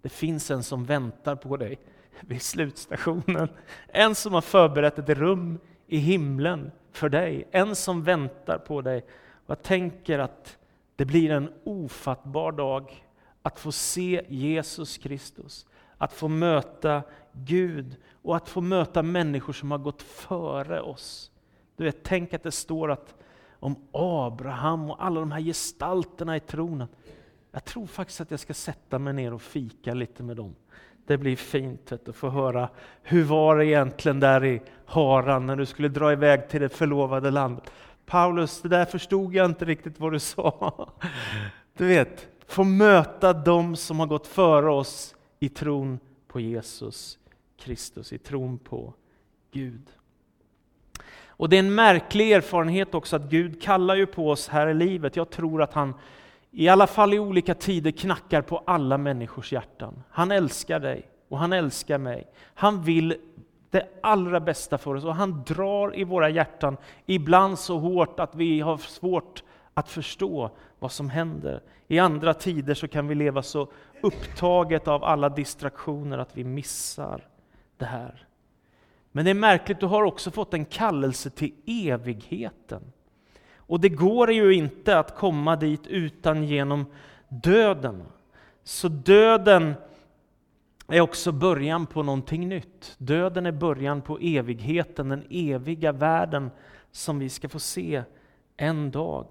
Det 0.02 0.08
finns 0.08 0.50
en 0.50 0.62
som 0.62 0.84
väntar 0.84 1.36
på 1.36 1.56
dig 1.56 1.78
vid 2.20 2.42
slutstationen. 2.42 3.48
En 3.86 4.14
som 4.14 4.34
har 4.34 4.40
förberett 4.40 4.98
ett 4.98 5.08
rum 5.08 5.58
i 5.86 5.96
himlen 5.96 6.70
för 6.92 7.08
dig. 7.08 7.48
En 7.50 7.76
som 7.76 8.02
väntar 8.02 8.58
på 8.58 8.82
dig. 8.82 9.04
Och 9.46 9.50
jag 9.50 9.62
tänker 9.62 10.18
att 10.18 10.58
det 10.96 11.04
blir 11.04 11.30
en 11.30 11.52
ofattbar 11.64 12.52
dag 12.52 13.06
att 13.42 13.58
få 13.58 13.72
se 13.72 14.24
Jesus 14.28 14.98
Kristus, 14.98 15.66
att 15.98 16.12
få 16.12 16.28
möta 16.28 17.02
Gud 17.32 17.96
och 18.22 18.36
att 18.36 18.48
få 18.48 18.60
möta 18.60 19.02
människor 19.02 19.52
som 19.52 19.70
har 19.70 19.78
gått 19.78 20.02
före 20.02 20.80
oss. 20.80 21.30
Du 21.76 21.84
vet, 21.84 22.02
tänk 22.02 22.34
att 22.34 22.42
det 22.42 22.52
står 22.52 22.90
att 22.90 23.14
om 23.60 23.76
Abraham 23.92 24.90
och 24.90 25.04
alla 25.04 25.20
de 25.20 25.32
här 25.32 25.40
gestalterna 25.40 26.36
i 26.36 26.40
tronen. 26.40 26.88
Jag 27.52 27.64
tror 27.64 27.86
faktiskt 27.86 28.20
att 28.20 28.30
jag 28.30 28.40
ska 28.40 28.54
sätta 28.54 28.98
mig 28.98 29.12
ner 29.12 29.34
och 29.34 29.42
fika 29.42 29.94
lite 29.94 30.22
med 30.22 30.36
dem. 30.36 30.54
Det 31.06 31.18
blir 31.18 31.36
fint 31.36 31.92
att 31.92 32.16
få 32.16 32.28
höra, 32.28 32.68
hur 33.02 33.24
var 33.24 33.56
det 33.56 33.66
egentligen 33.66 34.20
där 34.20 34.44
i 34.44 34.62
Haran 34.86 35.46
när 35.46 35.56
du 35.56 35.66
skulle 35.66 35.88
dra 35.88 36.12
iväg 36.12 36.48
till 36.48 36.60
det 36.60 36.68
förlovade 36.68 37.30
landet? 37.30 37.72
Paulus, 38.06 38.62
det 38.62 38.68
där 38.68 38.84
förstod 38.84 39.34
jag 39.34 39.46
inte 39.46 39.64
riktigt 39.64 40.00
vad 40.00 40.12
du 40.12 40.18
sa. 40.18 40.88
Du 41.76 41.86
vet, 41.86 42.28
få 42.46 42.64
möta 42.64 43.32
dem 43.32 43.76
som 43.76 44.00
har 44.00 44.06
gått 44.06 44.26
före 44.26 44.70
oss 44.70 45.14
i 45.38 45.48
tron 45.48 45.98
på 46.28 46.40
Jesus 46.40 47.18
Kristus, 47.56 48.12
i 48.12 48.18
tron 48.18 48.58
på 48.58 48.94
Gud. 49.52 49.90
Och 51.40 51.48
det 51.48 51.56
är 51.56 51.60
en 51.60 51.74
märklig 51.74 52.32
erfarenhet 52.32 52.94
också 52.94 53.16
att 53.16 53.22
Gud 53.22 53.62
kallar 53.62 53.94
ju 53.94 54.06
på 54.06 54.30
oss 54.30 54.48
här 54.48 54.66
i 54.66 54.74
livet. 54.74 55.16
Jag 55.16 55.30
tror 55.30 55.62
att 55.62 55.72
han 55.72 55.94
i 56.50 56.68
alla 56.68 56.86
fall 56.86 57.14
i 57.14 57.18
olika 57.18 57.54
tider 57.54 57.90
knackar 57.90 58.42
på 58.42 58.62
alla 58.64 58.98
människors 58.98 59.52
hjärtan. 59.52 60.02
Han 60.10 60.30
älskar 60.30 60.80
dig 60.80 61.08
och 61.28 61.38
han 61.38 61.52
älskar 61.52 61.98
mig. 61.98 62.26
Han 62.54 62.82
vill 62.82 63.16
det 63.70 63.88
allra 64.02 64.40
bästa 64.40 64.78
för 64.78 64.94
oss 64.94 65.04
och 65.04 65.14
han 65.14 65.42
drar 65.46 65.98
i 65.98 66.04
våra 66.04 66.28
hjärtan, 66.28 66.76
ibland 67.06 67.58
så 67.58 67.78
hårt 67.78 68.20
att 68.20 68.34
vi 68.34 68.60
har 68.60 68.76
svårt 68.76 69.42
att 69.74 69.88
förstå 69.88 70.50
vad 70.78 70.92
som 70.92 71.10
händer. 71.10 71.62
I 71.88 71.98
andra 71.98 72.34
tider 72.34 72.74
så 72.74 72.88
kan 72.88 73.08
vi 73.08 73.14
leva 73.14 73.42
så 73.42 73.68
upptaget 74.02 74.88
av 74.88 75.04
alla 75.04 75.28
distraktioner 75.28 76.18
att 76.18 76.36
vi 76.36 76.44
missar 76.44 77.28
det 77.78 77.84
här. 77.84 78.26
Men 79.12 79.24
det 79.24 79.30
är 79.30 79.34
märkligt, 79.34 79.80
du 79.80 79.86
har 79.86 80.02
också 80.02 80.30
fått 80.30 80.54
en 80.54 80.64
kallelse 80.64 81.30
till 81.30 81.52
evigheten. 81.66 82.92
Och 83.56 83.80
det 83.80 83.88
går 83.88 84.32
ju 84.32 84.54
inte 84.54 84.98
att 84.98 85.16
komma 85.16 85.56
dit 85.56 85.86
utan 85.86 86.44
genom 86.44 86.86
döden. 87.28 88.02
Så 88.64 88.88
döden 88.88 89.74
är 90.86 91.00
också 91.00 91.32
början 91.32 91.86
på 91.86 92.02
någonting 92.02 92.48
nytt. 92.48 92.94
Döden 92.98 93.46
är 93.46 93.52
början 93.52 94.02
på 94.02 94.18
evigheten, 94.18 95.08
den 95.08 95.24
eviga 95.30 95.92
världen 95.92 96.50
som 96.90 97.18
vi 97.18 97.28
ska 97.28 97.48
få 97.48 97.58
se 97.58 98.02
en 98.56 98.90
dag. 98.90 99.26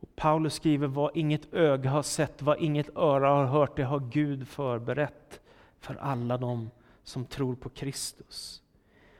Och 0.00 0.16
Paulus 0.16 0.54
skriver, 0.54 0.86
vad 0.86 1.16
inget 1.16 1.54
öga 1.54 1.90
har 1.90 2.02
sett, 2.02 2.42
vad 2.42 2.58
inget 2.58 2.96
öra 2.96 3.28
har 3.28 3.44
hört, 3.44 3.76
det 3.76 3.84
har 3.84 4.00
Gud 4.00 4.48
förberett 4.48 5.40
för 5.80 5.94
alla 5.94 6.36
dem 6.36 6.70
som 7.04 7.24
tror 7.24 7.54
på 7.54 7.68
Kristus. 7.68 8.62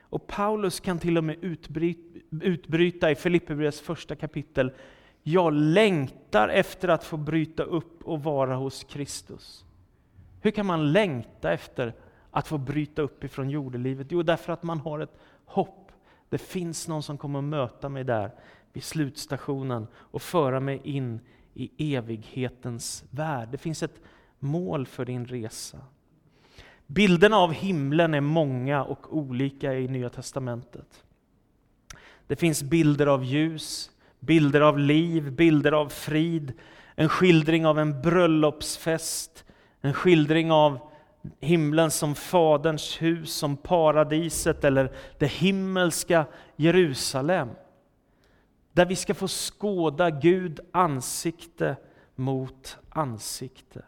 Och 0.01 0.27
Paulus 0.27 0.81
kan 0.81 0.99
till 0.99 1.19
och 1.19 1.25
med 1.25 1.37
utbryta, 2.31 3.11
i 3.11 3.15
Filipperbrevets 3.15 3.81
första 3.81 4.17
kapitel, 4.17 4.73
jag 5.23 5.53
längtar 5.53 6.49
efter 6.49 6.89
att 6.89 7.05
få 7.05 7.17
bryta 7.17 7.63
upp 7.63 8.03
och 8.03 8.23
vara 8.23 8.57
hos 8.57 8.85
Kristus. 8.85 9.65
Hur 10.41 10.51
kan 10.51 10.67
man 10.67 10.93
längta 10.93 11.53
efter 11.53 11.95
att 12.31 12.49
få 12.49 12.59
bryta 12.59 13.03
upp 13.03 13.25
ifrån 13.25 13.51
jordelivet? 13.51 14.07
Jo, 14.11 14.23
därför 14.23 14.53
att 14.53 14.63
man 14.63 14.81
har 14.81 15.01
ett 15.01 15.19
hopp. 15.45 15.93
Det 16.29 16.39
finns 16.39 16.89
någon 16.89 17.03
som 17.03 17.19
kommer 17.19 17.39
att 17.39 17.45
möta 17.45 17.89
mig 17.89 18.05
där 18.05 18.31
vid 18.73 18.85
slutstationen 18.85 19.87
och 19.95 20.23
föra 20.23 20.61
mig 20.61 20.81
in 20.85 21.21
i 21.55 21.95
evighetens 21.95 23.05
värld. 23.11 23.49
Det 23.53 23.59
finns 23.59 23.83
ett 23.83 24.01
mål 24.39 24.87
för 24.87 25.05
din 25.05 25.27
resa. 25.27 25.79
Bilderna 26.87 27.37
av 27.37 27.53
himlen 27.53 28.15
är 28.15 28.21
många 28.21 28.85
och 28.85 29.17
olika 29.17 29.75
i 29.75 29.89
Nya 29.89 30.09
Testamentet. 30.09 31.05
Det 32.27 32.37
finns 32.37 32.63
bilder 32.63 33.07
av 33.07 33.25
ljus, 33.25 33.91
bilder 34.21 34.61
av 34.61 34.79
liv, 34.79 35.33
bilder 35.33 35.73
av 35.73 35.89
frid, 35.89 36.53
en 36.95 37.09
skildring 37.09 37.67
av 37.67 37.79
en 37.79 38.03
bröllopsfest, 38.03 39.45
en 39.81 39.95
skildring 39.95 40.53
av 40.53 40.79
himlen 41.41 41.91
som 41.91 42.15
Faderns 42.15 43.03
hus, 43.03 43.33
som 43.35 43.57
paradiset 43.57 44.65
eller 44.65 44.93
det 45.19 45.27
himmelska 45.27 46.27
Jerusalem. 46.57 47.49
Där 48.73 48.87
vi 48.87 48.97
ska 48.97 49.15
få 49.15 49.29
skåda 49.29 50.11
Gud 50.11 50.61
ansikte 50.73 51.77
mot 52.15 52.79
ansikte. 52.89 53.83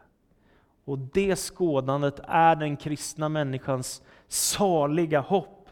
Och 0.87 0.99
det 0.99 1.37
skådandet 1.37 2.21
är 2.29 2.57
den 2.57 2.77
kristna 2.77 3.29
människans 3.29 4.03
saliga 4.29 5.21
hopp. 5.21 5.69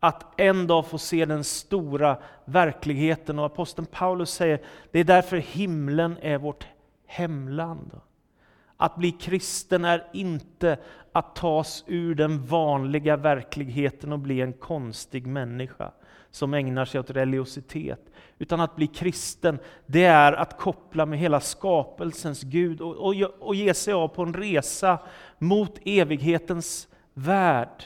Att 0.00 0.40
en 0.40 0.66
dag 0.66 0.86
få 0.86 0.98
se 0.98 1.24
den 1.24 1.44
stora 1.44 2.18
verkligheten. 2.44 3.38
Och 3.38 3.46
aposteln 3.46 3.86
Paulus 3.86 4.30
säger, 4.30 4.60
det 4.90 4.98
är 4.98 5.04
därför 5.04 5.36
himlen 5.36 6.18
är 6.20 6.38
vårt 6.38 6.66
hemland. 7.06 8.00
Att 8.84 8.96
bli 8.96 9.10
kristen 9.12 9.84
är 9.84 10.06
inte 10.12 10.78
att 11.12 11.36
tas 11.36 11.84
ur 11.86 12.14
den 12.14 12.46
vanliga 12.46 13.16
verkligheten 13.16 14.12
och 14.12 14.18
bli 14.18 14.40
en 14.40 14.52
konstig 14.52 15.26
människa 15.26 15.92
som 16.30 16.54
ägnar 16.54 16.84
sig 16.84 17.00
åt 17.00 17.10
religiositet. 17.10 18.00
Utan 18.38 18.60
att 18.60 18.76
bli 18.76 18.86
kristen, 18.86 19.58
det 19.86 20.04
är 20.04 20.32
att 20.32 20.58
koppla 20.58 21.06
med 21.06 21.18
hela 21.18 21.40
skapelsens 21.40 22.42
Gud 22.42 22.80
och, 22.80 22.96
och, 22.96 23.14
och 23.40 23.54
ge 23.54 23.74
sig 23.74 23.94
av 23.94 24.08
på 24.08 24.22
en 24.22 24.34
resa 24.34 24.98
mot 25.38 25.78
evighetens 25.84 26.88
värld. 27.14 27.84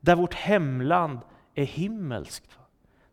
där 0.00 0.16
vårt 0.16 0.34
hemland 0.34 1.18
är 1.54 1.64
himmelskt. 1.64 2.58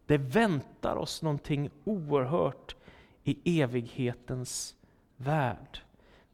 Det 0.05 0.17
väntar 0.17 0.95
oss 0.95 1.21
någonting 1.21 1.69
oerhört 1.83 2.75
i 3.23 3.61
evighetens 3.61 4.75
värld. 5.17 5.79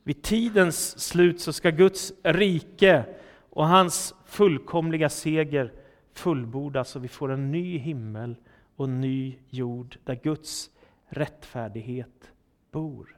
Vid 0.09 0.21
tidens 0.21 0.99
slut 0.99 1.41
så 1.41 1.53
ska 1.53 1.69
Guds 1.69 2.13
rike 2.23 3.05
och 3.49 3.67
hans 3.67 4.15
fullkomliga 4.25 5.09
seger 5.09 5.73
fullbordas 6.13 6.95
och 6.95 7.03
vi 7.03 7.07
får 7.07 7.31
en 7.31 7.51
ny 7.51 7.77
himmel 7.77 8.35
och 8.75 8.85
en 8.85 9.01
ny 9.01 9.37
jord 9.49 9.97
där 10.03 10.15
Guds 10.15 10.69
rättfärdighet 11.07 12.31
bor. 12.71 13.17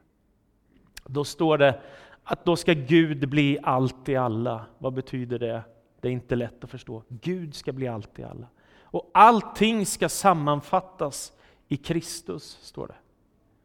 Då 1.06 1.24
står 1.24 1.58
det 1.58 1.82
att 2.24 2.46
då 2.46 2.56
ska 2.56 2.74
Gud 2.74 3.30
bli 3.30 3.60
allt 3.64 4.10
i 4.10 4.16
alla. 4.16 4.66
Vad 4.78 4.94
betyder 4.94 5.40
det? 5.40 5.64
Det 6.00 6.08
är 6.08 6.12
inte 6.12 6.36
lätt 6.36 6.64
att 6.64 6.70
förstå. 6.70 7.04
Gud 7.08 7.56
ska 7.56 7.72
bli 7.72 7.88
allt 7.88 8.20
i 8.20 8.24
alla. 8.24 8.48
Och 8.82 9.12
allting 9.14 9.86
ska 9.86 10.10
sammanfattas 10.10 11.34
i 11.68 11.78
Kristus, 11.78 12.60
står 12.62 12.88
det. 12.88 12.96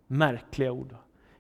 Märkliga 0.07 0.73
ord. 0.73 0.97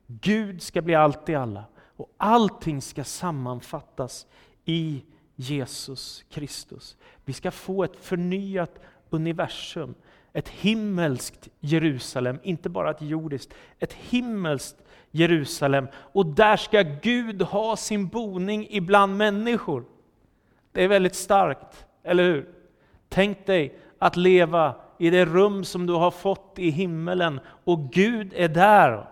Gud 0.06 0.62
ska 0.62 0.82
bli 0.82 0.94
allt 0.94 1.28
i 1.28 1.34
alla. 1.34 1.64
Och 1.96 2.14
allting 2.16 2.82
ska 2.82 3.04
sammanfattas 3.04 4.26
i 4.64 5.02
Jesus 5.36 6.24
Kristus. 6.30 6.96
Vi 7.24 7.32
ska 7.32 7.50
få 7.50 7.84
ett 7.84 7.96
förnyat 7.96 8.78
universum, 9.10 9.94
ett 10.32 10.48
himmelskt 10.48 11.48
Jerusalem, 11.60 12.38
inte 12.42 12.68
bara 12.68 12.90
ett 12.90 13.02
jordiskt, 13.02 13.54
ett 13.78 13.92
himmelskt 13.92 14.76
Jerusalem. 15.10 15.88
Och 15.94 16.26
där 16.26 16.56
ska 16.56 16.82
Gud 16.82 17.42
ha 17.42 17.76
sin 17.76 18.08
boning 18.08 18.66
ibland 18.70 19.16
människor. 19.16 19.84
Det 20.72 20.84
är 20.84 20.88
väldigt 20.88 21.14
starkt, 21.14 21.86
eller 22.02 22.24
hur? 22.24 22.48
Tänk 23.08 23.46
dig 23.46 23.78
att 23.98 24.16
leva 24.16 24.74
i 24.98 25.10
det 25.10 25.24
rum 25.24 25.64
som 25.64 25.86
du 25.86 25.92
har 25.92 26.10
fått 26.10 26.58
i 26.58 26.70
himmelen 26.70 27.40
och 27.64 27.90
Gud 27.92 28.32
är 28.36 28.48
där. 28.48 29.08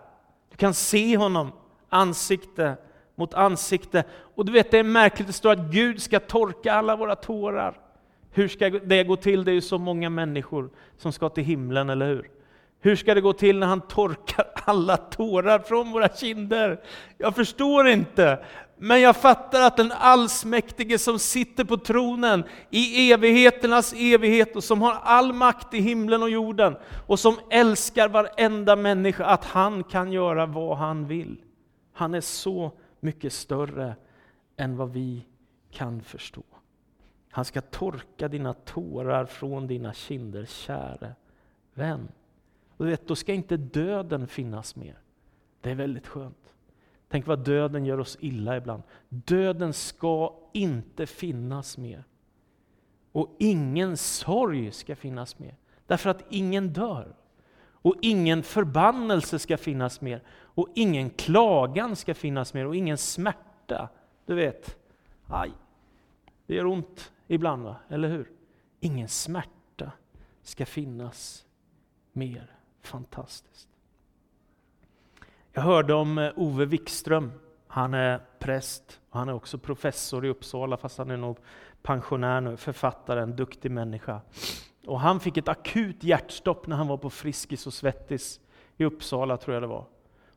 Du 0.49 0.57
kan 0.57 0.73
se 0.73 1.17
honom 1.17 1.51
ansikte 1.95 2.77
mot 3.15 3.33
ansikte. 3.33 4.03
Och 4.35 4.45
du 4.45 4.51
vet, 4.51 4.71
det 4.71 4.77
är 4.79 4.83
märkligt, 4.83 5.27
det 5.27 5.33
står 5.33 5.51
att 5.51 5.71
Gud 5.71 6.01
ska 6.01 6.19
torka 6.19 6.73
alla 6.73 6.95
våra 6.95 7.15
tårar. 7.15 7.79
Hur 8.31 8.47
ska 8.47 8.69
det 8.69 9.03
gå 9.03 9.15
till? 9.15 9.43
Det 9.43 9.51
är 9.51 9.53
ju 9.53 9.61
så 9.61 9.77
många 9.77 10.09
människor 10.09 10.69
som 10.97 11.11
ska 11.11 11.29
till 11.29 11.43
himlen, 11.43 11.89
eller 11.89 12.07
hur? 12.07 12.29
Hur 12.81 12.95
ska 12.95 13.13
det 13.13 13.21
gå 13.21 13.33
till 13.33 13.59
när 13.59 13.67
han 13.67 13.81
torkar 13.81 14.45
alla 14.53 14.97
tårar 14.97 15.59
från 15.59 15.91
våra 15.91 16.07
kinder? 16.07 16.81
Jag 17.17 17.35
förstår 17.35 17.87
inte. 17.87 18.39
Men 18.77 19.01
jag 19.01 19.15
fattar 19.15 19.61
att 19.61 19.77
den 19.77 19.91
allsmäktige 19.91 20.97
som 20.97 21.19
sitter 21.19 21.63
på 21.63 21.77
tronen 21.77 22.43
i 22.69 23.11
evigheternas 23.11 23.93
evighet 23.97 24.55
och 24.55 24.63
som 24.63 24.81
har 24.81 24.97
all 25.03 25.33
makt 25.33 25.73
i 25.73 25.79
himlen 25.79 26.23
och 26.23 26.29
jorden 26.29 26.75
och 27.07 27.19
som 27.19 27.35
älskar 27.49 28.09
varenda 28.09 28.75
människa, 28.75 29.25
att 29.25 29.45
han 29.45 29.83
kan 29.83 30.11
göra 30.11 30.45
vad 30.45 30.77
han 30.77 31.07
vill. 31.07 31.37
Han 31.97 32.13
är 32.13 32.21
så 32.21 32.71
mycket 32.99 33.33
större 33.33 33.95
än 34.57 34.77
vad 34.77 34.91
vi 34.91 35.25
kan 35.71 36.01
förstå. 36.01 36.43
Han 37.29 37.45
ska 37.45 37.61
torka 37.61 38.27
dina 38.27 38.53
tårar 38.53 39.25
från 39.25 39.67
dina 39.67 39.93
kinder, 39.93 40.45
käre 40.45 41.15
vän. 41.73 42.07
Och 42.77 42.85
du 42.85 42.91
vet, 42.91 43.07
då 43.07 43.15
ska 43.15 43.33
inte 43.33 43.57
döden 43.57 44.27
finnas 44.27 44.75
mer. 44.75 44.99
Det 45.61 45.71
är 45.71 45.75
väldigt 45.75 46.07
skönt. 46.07 46.53
Tänk 47.07 47.27
vad 47.27 47.39
döden 47.39 47.85
gör 47.85 47.99
oss 47.99 48.17
illa 48.19 48.57
ibland. 48.57 48.83
Döden 49.09 49.73
ska 49.73 50.35
inte 50.53 51.05
finnas 51.05 51.77
mer. 51.77 52.03
Och 53.11 53.35
ingen 53.39 53.97
sorg 53.97 54.71
ska 54.71 54.95
finnas 54.95 55.39
mer. 55.39 55.55
Därför 55.87 56.09
att 56.09 56.23
ingen 56.29 56.73
dör. 56.73 57.15
Och 57.57 57.95
ingen 58.01 58.43
förbannelse 58.43 59.39
ska 59.39 59.57
finnas 59.57 60.01
mer. 60.01 60.23
Och 60.55 60.67
ingen 60.75 61.09
klagan 61.09 61.95
ska 61.95 62.13
finnas 62.13 62.53
mer. 62.53 62.65
Och 62.65 62.75
ingen 62.75 62.97
smärta. 62.97 63.89
Du 64.25 64.35
vet, 64.35 64.77
aj, 65.27 65.51
det 66.45 66.55
gör 66.55 66.65
ont 66.65 67.11
ibland, 67.27 67.63
va? 67.63 67.75
eller 67.89 68.07
hur? 68.07 68.31
Ingen 68.79 69.07
smärta 69.07 69.91
ska 70.43 70.65
finnas 70.65 71.45
mer. 72.11 72.51
Fantastiskt. 72.81 73.69
Jag 75.51 75.61
hörde 75.61 75.93
om 75.93 76.17
eh, 76.17 76.31
Ove 76.35 76.65
Wikström. 76.65 77.31
Han 77.67 77.93
är 77.93 78.21
präst 78.39 78.99
och 79.09 79.19
han 79.19 79.29
är 79.29 79.33
också 79.33 79.57
professor 79.57 80.25
i 80.25 80.29
Uppsala, 80.29 80.77
fast 80.77 80.97
han 80.97 81.11
är 81.11 81.17
nog 81.17 81.37
pensionär 81.81 82.41
nu, 82.41 82.57
författare, 82.57 83.21
en 83.21 83.35
duktig 83.35 83.71
människa. 83.71 84.21
Och 84.87 84.99
han 84.99 85.19
fick 85.19 85.37
ett 85.37 85.47
akut 85.47 86.03
hjärtstopp 86.03 86.67
när 86.67 86.75
han 86.75 86.87
var 86.87 86.97
på 86.97 87.09
Friskis 87.09 87.67
och 87.67 87.73
Svettis 87.73 88.39
i 88.77 88.85
Uppsala, 88.85 89.37
tror 89.37 89.53
jag 89.53 89.63
det 89.63 89.67
var. 89.67 89.85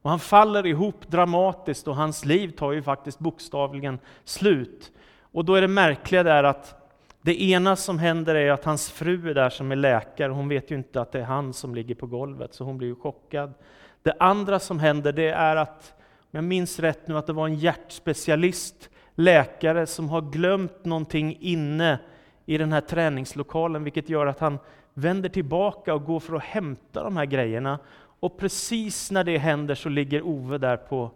Och 0.03 0.11
han 0.11 0.19
faller 0.19 0.67
ihop 0.67 1.09
dramatiskt 1.09 1.89
och 1.89 1.97
hans 1.97 2.25
liv 2.25 2.49
tar 2.49 2.73
ju 2.73 2.83
faktiskt 2.83 3.19
bokstavligen 3.19 3.99
slut. 4.25 4.93
Och 5.33 5.45
då 5.45 5.55
är 5.55 5.61
det 5.61 5.69
märkliga 5.69 6.23
där 6.23 6.45
att 6.45 6.75
det 7.23 7.43
ena 7.43 7.77
som 7.77 7.99
händer 7.99 8.35
är 8.35 8.51
att 8.51 8.65
hans 8.65 8.91
fru 8.91 9.31
är 9.31 9.35
där 9.35 9.51
som 9.51 9.73
är 9.73 9.77
läkare, 9.77 10.33
hon 10.33 10.49
vet 10.49 10.71
ju 10.71 10.75
inte 10.75 11.01
att 11.01 11.13
det 11.13 11.21
är 11.21 11.25
han 11.25 11.53
som 11.53 11.75
ligger 11.75 11.95
på 11.95 12.07
golvet, 12.07 12.55
så 12.55 12.65
hon 12.65 12.79
blir 12.79 12.89
ju 12.89 12.95
chockad. 12.95 13.55
Det 14.03 14.15
andra 14.21 14.59
som 14.59 14.79
händer 14.79 15.13
det 15.13 15.29
är 15.29 15.57
att, 15.57 15.95
om 16.21 16.31
jag 16.31 16.45
minns 16.45 16.79
rätt 16.79 17.09
nu, 17.09 17.19
att 17.19 17.27
det 17.27 17.33
var 17.33 17.47
en 17.47 17.55
hjärtspecialist, 17.55 18.91
läkare, 19.15 19.87
som 19.87 20.09
har 20.09 20.21
glömt 20.21 20.85
någonting 20.85 21.37
inne 21.41 21.99
i 22.47 22.59
den 22.59 22.73
här 22.73 22.81
träningslokalen, 22.81 23.85
vilket 23.85 24.09
gör 24.09 24.27
att 24.27 24.41
han 24.41 24.59
vänder 24.95 25.29
tillbaka 25.29 25.95
och 25.95 26.05
går 26.05 26.21
för 26.21 26.37
att 26.37 26.43
hämta 26.43 27.03
de 27.03 27.17
här 27.17 27.25
grejerna. 27.25 27.79
Och 28.21 28.37
precis 28.37 29.11
när 29.11 29.25
det 29.25 29.39
händer 29.39 29.75
så 29.75 29.89
ligger 29.89 30.23
Ove 30.23 30.59
där 30.59 30.77
på 30.77 31.11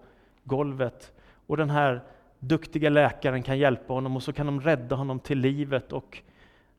golvet. 0.45 1.13
Och 1.47 1.57
den 1.57 1.71
här 1.71 2.01
duktiga 2.39 2.91
läkaren 2.91 3.43
kan 3.43 3.59
hjälpa 3.59 3.93
honom 3.93 4.17
och 4.17 4.23
så 4.23 4.33
kan 4.33 4.47
de 4.47 4.61
rädda 4.61 4.97
honom 4.97 5.21
till 5.21 5.39
livet. 5.39 5.93
Och 5.93 6.23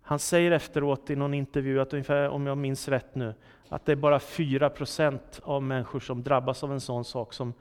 han 0.02 0.20
säger 0.20 0.52
efteråt 0.52 1.10
i 1.10 1.16
någon 1.16 1.34
intervju, 1.34 1.82
att 1.82 1.94
ungefär, 1.94 2.30
om 2.30 2.48
jag 2.48 2.58
minns 2.58 2.88
rätt 2.88 3.16
nu, 3.16 3.34
att 3.70 3.86
det 3.86 3.92
är 3.92 3.96
bara 3.96 4.18
4% 4.18 5.20
av 5.44 5.64
människor 5.64 6.00
som 6.00 6.24
drabbas 6.24 6.64
av 6.64 6.72
en 6.72 6.82
sån 6.82 7.06
sak 7.06 7.34
som 7.34 7.54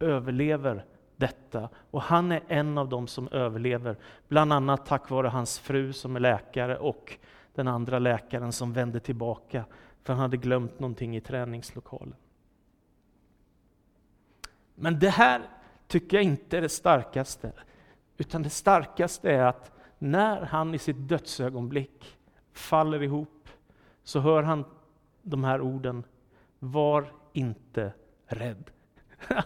överlever 0.00 0.84
detta. 1.16 1.68
Och 1.90 2.02
han 2.02 2.32
är 2.32 2.40
en 2.48 2.78
av 2.78 2.88
dem 2.88 3.06
som 3.06 3.28
överlever, 3.28 3.96
bland 4.28 4.52
annat 4.52 4.86
tack 4.86 5.10
vare 5.10 5.28
hans 5.28 5.58
fru 5.58 5.92
som 5.92 6.16
är 6.16 6.20
läkare 6.20 6.76
och 6.76 7.18
den 7.54 7.68
andra 7.68 7.98
läkaren 7.98 8.52
som 8.52 8.72
vände 8.72 9.00
tillbaka, 9.00 9.64
för 10.04 10.12
han 10.12 10.22
hade 10.22 10.36
glömt 10.36 10.80
någonting 10.80 11.16
i 11.16 11.20
träningslokalen. 11.20 12.14
Men 14.74 14.98
det 14.98 15.10
här 15.10 15.42
tycker 15.86 16.16
jag 16.16 16.24
inte 16.24 16.58
är 16.58 16.60
det 16.60 16.68
starkaste, 16.68 17.52
utan 18.16 18.42
det 18.42 18.50
starkaste 18.50 19.30
är 19.30 19.44
att 19.44 19.72
när 19.98 20.42
han 20.42 20.74
i 20.74 20.78
sitt 20.78 21.08
dödsögonblick 21.08 22.18
faller 22.52 23.02
ihop, 23.02 23.48
så 24.02 24.20
hör 24.20 24.42
han 24.42 24.64
de 25.22 25.44
här 25.44 25.60
orden, 25.60 26.04
var 26.58 27.12
inte 27.32 27.92
rädd. 28.26 28.70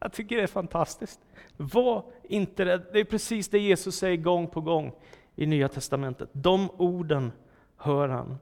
Jag 0.00 0.12
tycker 0.12 0.36
det 0.36 0.42
är 0.42 0.46
fantastiskt. 0.46 1.20
Var 1.56 2.04
inte 2.22 2.64
rädd. 2.64 2.86
Det 2.92 3.00
är 3.00 3.04
precis 3.04 3.48
det 3.48 3.58
Jesus 3.58 3.96
säger 3.96 4.16
gång 4.16 4.46
på 4.46 4.60
gång 4.60 4.92
i 5.36 5.46
Nya 5.46 5.68
Testamentet. 5.68 6.28
De 6.32 6.70
orden 6.70 7.32
hör 7.76 8.08
han. 8.08 8.38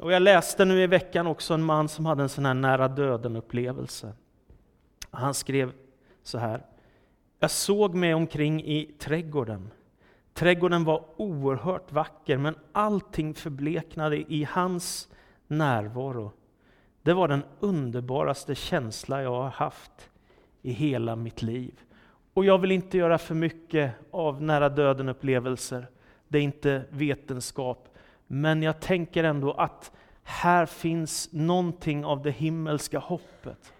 Och 0.00 0.12
jag 0.12 0.22
läste 0.22 0.64
nu 0.64 0.82
i 0.82 0.86
veckan 0.86 1.26
också 1.26 1.54
en 1.54 1.62
man 1.62 1.88
som 1.88 2.06
hade 2.06 2.22
en 2.22 2.28
sån 2.28 2.46
här 2.46 2.54
nära 2.54 2.88
döden-upplevelse. 2.88 4.12
Han 5.10 5.34
skrev 5.34 5.72
så 6.22 6.38
här. 6.38 6.66
Jag 7.38 7.50
såg 7.50 7.94
mig 7.94 8.14
omkring 8.14 8.64
i 8.64 8.94
trädgården. 8.98 9.70
Trädgården 10.34 10.84
var 10.84 11.04
oerhört 11.16 11.92
vacker, 11.92 12.36
men 12.36 12.54
allting 12.72 13.34
förbleknade 13.34 14.32
i 14.32 14.44
hans 14.50 15.08
närvaro. 15.46 16.32
Det 17.02 17.14
var 17.14 17.28
den 17.28 17.44
underbaraste 17.60 18.54
känsla 18.54 19.22
jag 19.22 19.42
har 19.42 19.48
haft 19.48 20.10
i 20.62 20.72
hela 20.72 21.16
mitt 21.16 21.42
liv. 21.42 21.80
Och 22.34 22.44
jag 22.44 22.58
vill 22.58 22.72
inte 22.72 22.98
göra 22.98 23.18
för 23.18 23.34
mycket 23.34 23.92
av 24.10 24.42
nära 24.42 24.68
döden-upplevelser. 24.68 25.86
Det 26.28 26.38
är 26.38 26.42
inte 26.42 26.82
vetenskap. 26.90 27.95
Men 28.26 28.62
jag 28.62 28.80
tänker 28.80 29.24
ändå 29.24 29.52
att 29.52 29.92
här 30.22 30.66
finns 30.66 31.28
någonting 31.32 32.04
av 32.04 32.22
det 32.22 32.30
himmelska 32.30 32.98
hoppet. 32.98 33.72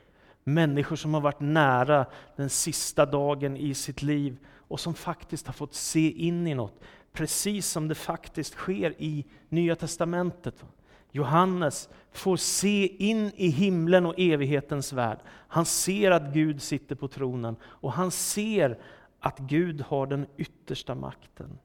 Människor 0.45 0.97
som 0.97 1.15
har 1.15 1.21
varit 1.21 1.41
nära 1.41 2.07
den 2.37 2.51
sista 2.51 3.07
dagen 3.07 3.57
i 3.57 3.75
sitt 3.75 4.03
liv 4.03 4.37
och 4.69 4.81
som 4.81 4.95
faktiskt 4.95 5.47
har 5.47 5.55
fått 5.55 5.75
se 5.75 6.11
in 6.11 6.47
i 6.47 6.55
något, 6.55 6.81
precis 7.13 7.67
som 7.67 7.89
det 7.89 7.95
faktiskt 7.95 8.53
sker 8.53 8.95
i 8.99 9.25
Nya 9.49 9.77
Testamentet. 9.77 10.65
Johannes 11.11 11.89
får 12.13 12.37
se 12.37 12.87
in 12.87 13.33
i 13.37 13.49
himlen 13.49 14.07
och 14.07 14.15
evighetens 14.19 14.93
värld. 14.93 15.19
Han 15.29 15.65
ser 15.65 16.11
att 16.11 16.33
Gud 16.33 16.63
sitter 16.63 16.95
på 16.95 17.09
tronen 17.09 17.57
och 17.63 17.93
han 17.93 18.11
ser 18.11 18.79
att 19.21 19.39
Gud 19.39 19.81
har 19.81 20.07
den 20.07 20.27
yttersta 20.37 20.95
makten. 20.95 21.59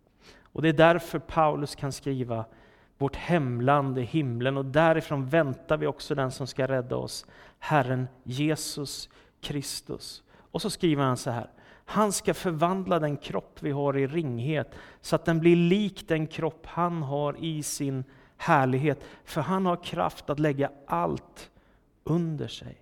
Och 0.44 0.62
det 0.62 0.70
är 0.70 0.74
därför 0.74 1.20
Paulus 1.20 1.76
kan 1.76 1.92
skriva 1.92 2.46
vårt 3.02 3.16
hemland 3.16 3.98
är 3.98 4.02
himlen 4.02 4.58
och 4.58 4.66
därifrån 4.66 5.26
väntar 5.26 5.78
vi 5.78 5.88
också 5.88 6.16
den 6.16 6.32
som 6.32 6.48
ska 6.48 6.68
rädda 6.68 6.96
oss, 6.96 7.26
Herren 7.60 8.08
Jesus 8.24 9.10
Kristus. 9.42 10.24
Och 10.34 10.62
så 10.62 10.70
skriver 10.70 11.04
han 11.04 11.18
så 11.18 11.32
här, 11.32 11.50
han 11.86 12.12
ska 12.12 12.34
förvandla 12.34 13.00
den 13.00 13.18
kropp 13.18 13.58
vi 13.60 13.72
har 13.72 13.98
i 13.98 14.08
ringhet 14.08 14.76
så 15.02 15.16
att 15.16 15.26
den 15.26 15.40
blir 15.40 15.56
lik 15.56 16.08
den 16.08 16.28
kropp 16.28 16.66
han 16.66 17.04
har 17.04 17.36
i 17.40 17.64
sin 17.64 18.04
härlighet. 18.38 19.04
För 19.24 19.42
han 19.42 19.66
har 19.66 19.84
kraft 19.84 20.30
att 20.30 20.40
lägga 20.40 20.72
allt 20.88 21.52
under 22.04 22.48
sig. 22.48 22.82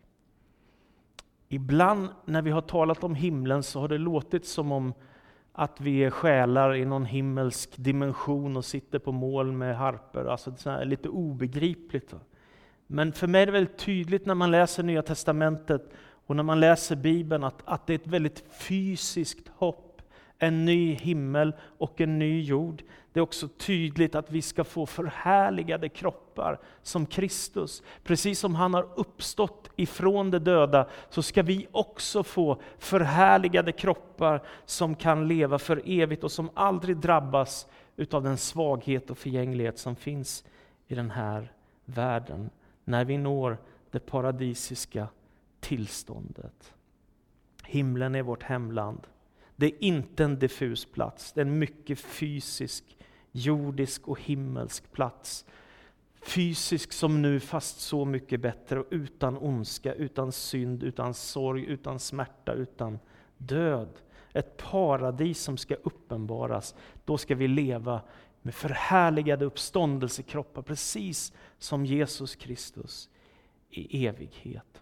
Ibland 1.47 2.09
när 2.25 2.41
vi 2.41 2.51
har 2.51 2.61
talat 2.61 3.03
om 3.03 3.15
himlen 3.15 3.63
så 3.63 3.79
har 3.79 3.87
det 3.87 3.97
låtit 3.97 4.45
som 4.45 4.71
om 4.71 4.93
att 5.59 5.81
vi 5.81 6.03
är 6.03 6.09
själar 6.09 6.75
i 6.75 6.85
någon 6.85 7.05
himmelsk 7.05 7.69
dimension 7.77 8.57
och 8.57 8.65
sitter 8.65 8.99
på 8.99 9.11
moln 9.11 9.57
med 9.57 9.77
harper. 9.77 10.25
Alltså 10.25 10.51
det 10.51 10.69
är 10.69 10.85
lite 10.85 11.09
obegripligt. 11.09 12.13
Men 12.87 13.13
för 13.13 13.27
mig 13.27 13.41
är 13.41 13.45
det 13.45 13.51
väldigt 13.51 13.77
tydligt 13.77 14.25
när 14.25 14.35
man 14.35 14.51
läser 14.51 14.83
Nya 14.83 15.01
Testamentet 15.01 15.89
och 16.25 16.35
när 16.35 16.43
man 16.43 16.59
läser 16.59 16.95
Bibeln 16.95 17.43
att, 17.43 17.61
att 17.65 17.87
det 17.87 17.93
är 17.93 17.95
ett 17.95 18.07
väldigt 18.07 18.43
fysiskt 18.49 19.47
hopp 19.55 19.88
en 20.39 20.65
ny 20.65 20.93
himmel 20.93 21.53
och 21.77 22.01
en 22.01 22.19
ny 22.19 22.41
jord. 22.41 22.83
Det 23.13 23.19
är 23.19 23.21
också 23.21 23.47
tydligt 23.47 24.15
att 24.15 24.31
vi 24.31 24.41
ska 24.41 24.63
få 24.63 24.85
förhärligade 24.85 25.89
kroppar 25.89 26.59
som 26.83 27.05
Kristus. 27.05 27.83
Precis 28.03 28.39
som 28.39 28.55
han 28.55 28.73
har 28.73 28.87
uppstått 28.95 29.69
ifrån 29.75 30.31
de 30.31 30.39
döda, 30.39 30.87
så 31.09 31.23
ska 31.23 31.43
vi 31.43 31.67
också 31.71 32.23
få 32.23 32.61
förhärligade 32.77 33.71
kroppar 33.71 34.43
som 34.65 34.95
kan 34.95 35.27
leva 35.27 35.59
för 35.59 35.81
evigt 35.85 36.23
och 36.23 36.31
som 36.31 36.49
aldrig 36.53 36.97
drabbas 36.97 37.67
utav 37.95 38.23
den 38.23 38.37
svaghet 38.37 39.09
och 39.09 39.17
förgänglighet 39.17 39.79
som 39.79 39.95
finns 39.95 40.43
i 40.87 40.95
den 40.95 41.11
här 41.11 41.51
världen. 41.85 42.49
När 42.83 43.05
vi 43.05 43.17
når 43.17 43.57
det 43.91 43.99
paradisiska 43.99 45.07
tillståndet. 45.59 46.73
Himlen 47.63 48.15
är 48.15 48.21
vårt 48.21 48.43
hemland. 48.43 49.07
Det 49.59 49.65
är 49.65 49.83
inte 49.83 50.23
en 50.23 50.39
diffus 50.39 50.85
plats, 50.85 51.33
det 51.33 51.41
är 51.41 51.45
en 51.45 51.59
mycket 51.59 51.99
fysisk, 51.99 52.97
jordisk 53.31 54.07
och 54.07 54.21
himmelsk 54.21 54.91
plats. 54.91 55.45
Fysisk 56.21 56.93
som 56.93 57.21
nu, 57.21 57.39
fast 57.39 57.79
så 57.79 58.05
mycket 58.05 58.41
bättre 58.41 58.79
och 58.79 58.87
utan 58.89 59.37
ondska, 59.37 59.93
utan 59.93 60.31
synd, 60.31 60.83
utan 60.83 61.13
sorg, 61.13 61.65
utan 61.65 61.99
smärta, 61.99 62.53
utan 62.53 62.99
död. 63.37 63.89
Ett 64.33 64.57
paradis 64.57 65.41
som 65.41 65.57
ska 65.57 65.75
uppenbaras. 65.75 66.75
Då 67.05 67.17
ska 67.17 67.35
vi 67.35 67.47
leva 67.47 68.01
med 68.41 68.55
förhärligade 68.55 69.45
uppståndelsekroppar, 69.45 70.61
precis 70.61 71.33
som 71.57 71.85
Jesus 71.85 72.35
Kristus 72.35 73.09
i 73.69 74.07
evighet. 74.07 74.81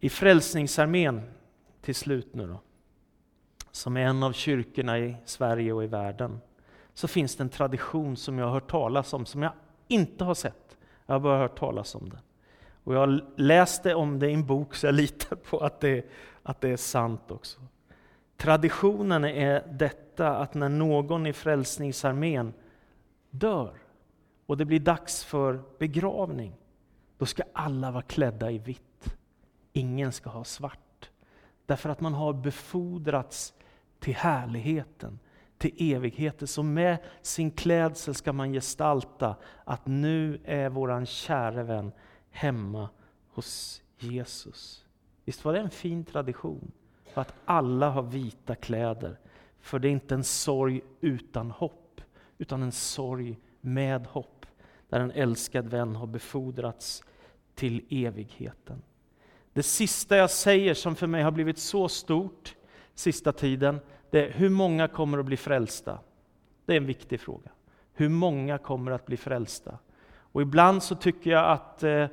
I 0.00 0.08
Frälsningsarmén, 0.08 1.30
till 1.80 1.94
slut 1.94 2.34
nu 2.34 2.46
då, 2.46 2.60
som 3.72 3.96
är 3.96 4.00
en 4.00 4.22
av 4.22 4.32
kyrkorna 4.32 4.98
i 4.98 5.16
Sverige 5.24 5.72
och 5.72 5.84
i 5.84 5.86
världen, 5.86 6.40
så 6.94 7.08
finns 7.08 7.36
det 7.36 7.42
en 7.42 7.48
tradition 7.48 8.16
som 8.16 8.38
jag 8.38 8.46
har 8.46 8.52
hört 8.52 8.70
talas 8.70 9.12
om, 9.12 9.26
som 9.26 9.42
jag 9.42 9.52
inte 9.88 10.24
har 10.24 10.34
sett. 10.34 10.76
Jag 11.06 11.14
har 11.14 11.20
bara 11.20 11.38
hört 11.38 11.58
talas 11.58 11.94
om 11.94 12.08
den. 12.08 12.20
Och 12.84 12.94
jag 12.94 13.20
läste 13.36 13.94
om 13.94 14.18
det 14.18 14.30
i 14.30 14.34
en 14.34 14.46
bok, 14.46 14.74
så 14.74 14.86
jag 14.86 14.94
litar 14.94 15.36
på 15.36 15.58
att 15.58 15.80
det, 15.80 16.06
att 16.42 16.60
det 16.60 16.68
är 16.68 16.76
sant 16.76 17.30
också. 17.30 17.60
Traditionen 18.36 19.24
är 19.24 19.66
detta 19.72 20.36
att 20.36 20.54
när 20.54 20.68
någon 20.68 21.26
i 21.26 21.32
Frälsningsarmén 21.32 22.52
dör 23.30 23.72
och 24.46 24.56
det 24.56 24.64
blir 24.64 24.80
dags 24.80 25.24
för 25.24 25.62
begravning, 25.78 26.54
då 27.18 27.26
ska 27.26 27.42
alla 27.52 27.90
vara 27.90 28.02
klädda 28.02 28.50
i 28.50 28.58
vitt. 28.58 29.16
Ingen 29.72 30.12
ska 30.12 30.30
ha 30.30 30.44
svart. 30.44 31.10
Därför 31.66 31.88
att 31.88 32.00
man 32.00 32.14
har 32.14 32.32
befordrats 32.32 33.54
till 34.00 34.14
härligheten, 34.14 35.18
till 35.58 35.74
evigheten. 35.94 36.48
Så 36.48 36.62
med 36.62 36.98
sin 37.22 37.50
klädsel 37.50 38.14
ska 38.14 38.32
man 38.32 38.52
gestalta 38.52 39.36
att 39.64 39.86
nu 39.86 40.40
är 40.44 40.68
våran 40.68 41.06
käre 41.06 41.62
vän 41.62 41.92
hemma 42.30 42.88
hos 43.28 43.82
Jesus. 43.98 44.84
Visst 45.24 45.44
var 45.44 45.52
det 45.52 45.60
en 45.60 45.70
fin 45.70 46.04
tradition? 46.04 46.72
För 47.14 47.20
att 47.20 47.34
alla 47.44 47.90
har 47.90 48.02
vita 48.02 48.54
kläder. 48.54 49.18
För 49.60 49.78
det 49.78 49.88
är 49.88 49.92
inte 49.92 50.14
en 50.14 50.24
sorg 50.24 50.80
utan 51.00 51.50
hopp, 51.50 52.00
utan 52.38 52.62
en 52.62 52.72
sorg 52.72 53.38
med 53.60 54.06
hopp. 54.06 54.46
Där 54.88 55.00
en 55.00 55.10
älskad 55.10 55.68
vän 55.68 55.96
har 55.96 56.06
befordrats 56.06 57.04
till 57.54 57.84
evigheten. 57.90 58.82
Det 59.52 59.62
sista 59.62 60.16
jag 60.16 60.30
säger 60.30 60.74
som 60.74 60.96
för 60.96 61.06
mig 61.06 61.22
har 61.22 61.30
blivit 61.30 61.58
så 61.58 61.88
stort, 61.88 62.54
sista 63.00 63.32
tiden, 63.32 63.80
det 64.10 64.26
är 64.26 64.30
hur 64.30 64.48
många 64.48 64.88
kommer 64.88 65.18
att 65.18 65.26
bli 65.26 65.36
frälsta? 65.36 65.98
Det 66.66 66.72
är 66.72 66.76
en 66.76 66.86
viktig 66.86 67.20
fråga. 67.20 67.50
Hur 67.94 68.08
många 68.08 68.58
kommer 68.58 68.90
att 68.90 69.06
bli 69.06 69.16
frälsta? 69.16 69.78
Och 70.32 70.42
ibland 70.42 70.82
så 70.82 70.94
tycker 70.94 71.30
jag 71.30 71.50
att 71.50 71.82
eh, 71.82 72.06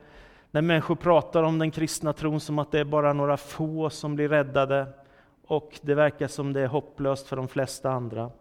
när 0.51 0.61
människor 0.61 0.95
pratar 0.95 1.43
om 1.43 1.59
den 1.59 1.71
kristna 1.71 2.13
tron 2.13 2.39
som 2.39 2.59
att 2.59 2.71
det 2.71 2.79
är 2.79 2.85
bara 2.85 3.13
några 3.13 3.37
få 3.37 3.89
som 3.89 4.15
blir 4.15 4.29
räddade, 4.29 4.87
och 5.47 5.79
det 5.81 5.95
verkar 5.95 6.27
som 6.27 6.53
det 6.53 6.61
är 6.61 6.67
hopplöst 6.67 7.27
för 7.27 7.35
de 7.35 7.47
flesta 7.47 7.91
andra. 7.91 8.31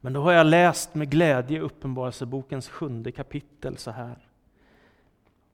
Men 0.00 0.12
då 0.12 0.20
har 0.20 0.32
jag 0.32 0.46
läst 0.46 0.94
med 0.94 1.10
glädje 1.10 1.60
Uppenbarelsebokens 1.60 2.68
sjunde 2.68 3.12
kapitel 3.12 3.76
så 3.76 3.90
här. 3.90 4.18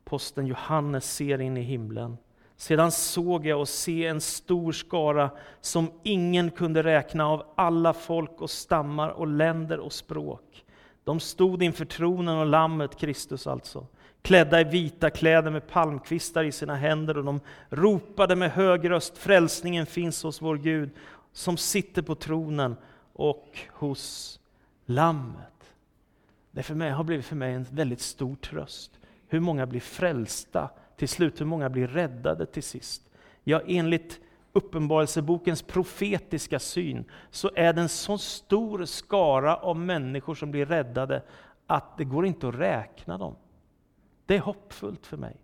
Posten 0.04 0.46
Johannes 0.46 1.14
ser 1.14 1.40
in 1.40 1.56
i 1.56 1.62
himlen 1.62 2.16
sedan 2.62 2.92
såg 2.92 3.46
jag 3.46 3.60
och 3.60 3.68
se 3.68 4.06
en 4.06 4.20
stor 4.20 4.72
skara 4.72 5.30
som 5.60 5.90
ingen 6.02 6.50
kunde 6.50 6.82
räkna 6.82 7.28
av 7.28 7.44
alla 7.54 7.92
folk 7.92 8.40
och 8.40 8.50
stammar 8.50 9.08
och 9.08 9.26
länder 9.26 9.78
och 9.78 9.92
språk. 9.92 10.64
De 11.04 11.20
stod 11.20 11.62
inför 11.62 11.84
tronen 11.84 12.38
och 12.38 12.46
lammet, 12.46 12.96
Kristus 12.96 13.46
alltså, 13.46 13.86
klädda 14.22 14.60
i 14.60 14.64
vita 14.64 15.10
kläder 15.10 15.50
med 15.50 15.68
palmkvistar 15.68 16.44
i 16.44 16.52
sina 16.52 16.76
händer 16.76 17.18
och 17.18 17.24
de 17.24 17.40
ropade 17.68 18.36
med 18.36 18.52
hög 18.52 18.90
röst, 18.90 19.18
frälsningen 19.18 19.86
finns 19.86 20.22
hos 20.22 20.42
vår 20.42 20.56
Gud 20.56 20.90
som 21.32 21.56
sitter 21.56 22.02
på 22.02 22.14
tronen 22.14 22.76
och 23.12 23.58
hos 23.72 24.40
lammet. 24.86 25.74
Det 26.50 26.62
för 26.62 26.74
mig, 26.74 26.90
har 26.90 27.04
blivit 27.04 27.26
för 27.26 27.36
mig 27.36 27.54
en 27.54 27.66
väldigt 27.70 28.00
stor 28.00 28.36
tröst. 28.36 28.90
Hur 29.28 29.40
många 29.40 29.66
blir 29.66 29.80
frälsta 29.80 30.70
till 31.02 31.08
slut, 31.08 31.40
hur 31.40 31.46
många 31.46 31.70
blir 31.70 31.86
räddade 31.86 32.46
till 32.46 32.62
sist? 32.62 33.02
Ja, 33.44 33.60
enligt 33.66 34.20
Uppenbarelsebokens 34.52 35.62
profetiska 35.62 36.58
syn 36.58 37.04
så 37.30 37.50
är 37.54 37.72
det 37.72 37.80
en 37.80 37.88
så 37.88 38.18
stor 38.18 38.84
skara 38.84 39.56
av 39.56 39.76
människor 39.76 40.34
som 40.34 40.50
blir 40.50 40.66
räddade 40.66 41.22
att 41.66 41.98
det 41.98 42.04
går 42.04 42.26
inte 42.26 42.48
att 42.48 42.54
räkna 42.54 43.18
dem. 43.18 43.36
Det 44.26 44.36
är 44.36 44.40
hoppfullt 44.40 45.06
för 45.06 45.16
mig. 45.16 45.36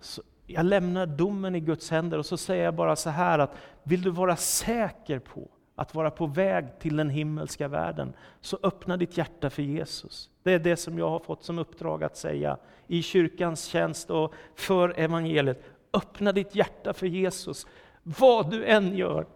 Så 0.00 0.22
jag 0.46 0.66
lämnar 0.66 1.06
domen 1.06 1.54
i 1.54 1.60
Guds 1.60 1.90
händer 1.90 2.18
och 2.18 2.26
så 2.26 2.36
säger 2.36 2.64
jag 2.64 2.74
bara 2.74 2.96
så 2.96 3.10
här 3.10 3.38
att 3.38 3.56
vill 3.82 4.02
du 4.02 4.10
vara 4.10 4.36
säker 4.36 5.18
på 5.18 5.48
att 5.74 5.94
vara 5.94 6.10
på 6.10 6.26
väg 6.26 6.78
till 6.78 6.96
den 6.96 7.10
himmelska 7.10 7.68
världen, 7.68 8.12
så 8.40 8.58
öppna 8.62 8.96
ditt 8.96 9.16
hjärta 9.16 9.50
för 9.50 9.62
Jesus. 9.62 10.30
Det 10.42 10.52
är 10.52 10.58
det 10.58 10.76
som 10.76 10.98
jag 10.98 11.10
har 11.10 11.18
fått 11.18 11.44
som 11.44 11.58
uppdrag 11.58 12.04
att 12.04 12.16
säga 12.16 12.58
i 12.86 13.02
kyrkans 13.02 13.64
tjänst 13.64 14.10
och 14.10 14.34
för 14.54 14.98
evangeliet. 14.98 15.64
Öppna 15.92 16.32
ditt 16.32 16.54
hjärta 16.54 16.92
för 16.92 17.06
Jesus. 17.06 17.66
Vad 18.02 18.50
du 18.50 18.64
än 18.64 18.96
gör, 18.96 19.26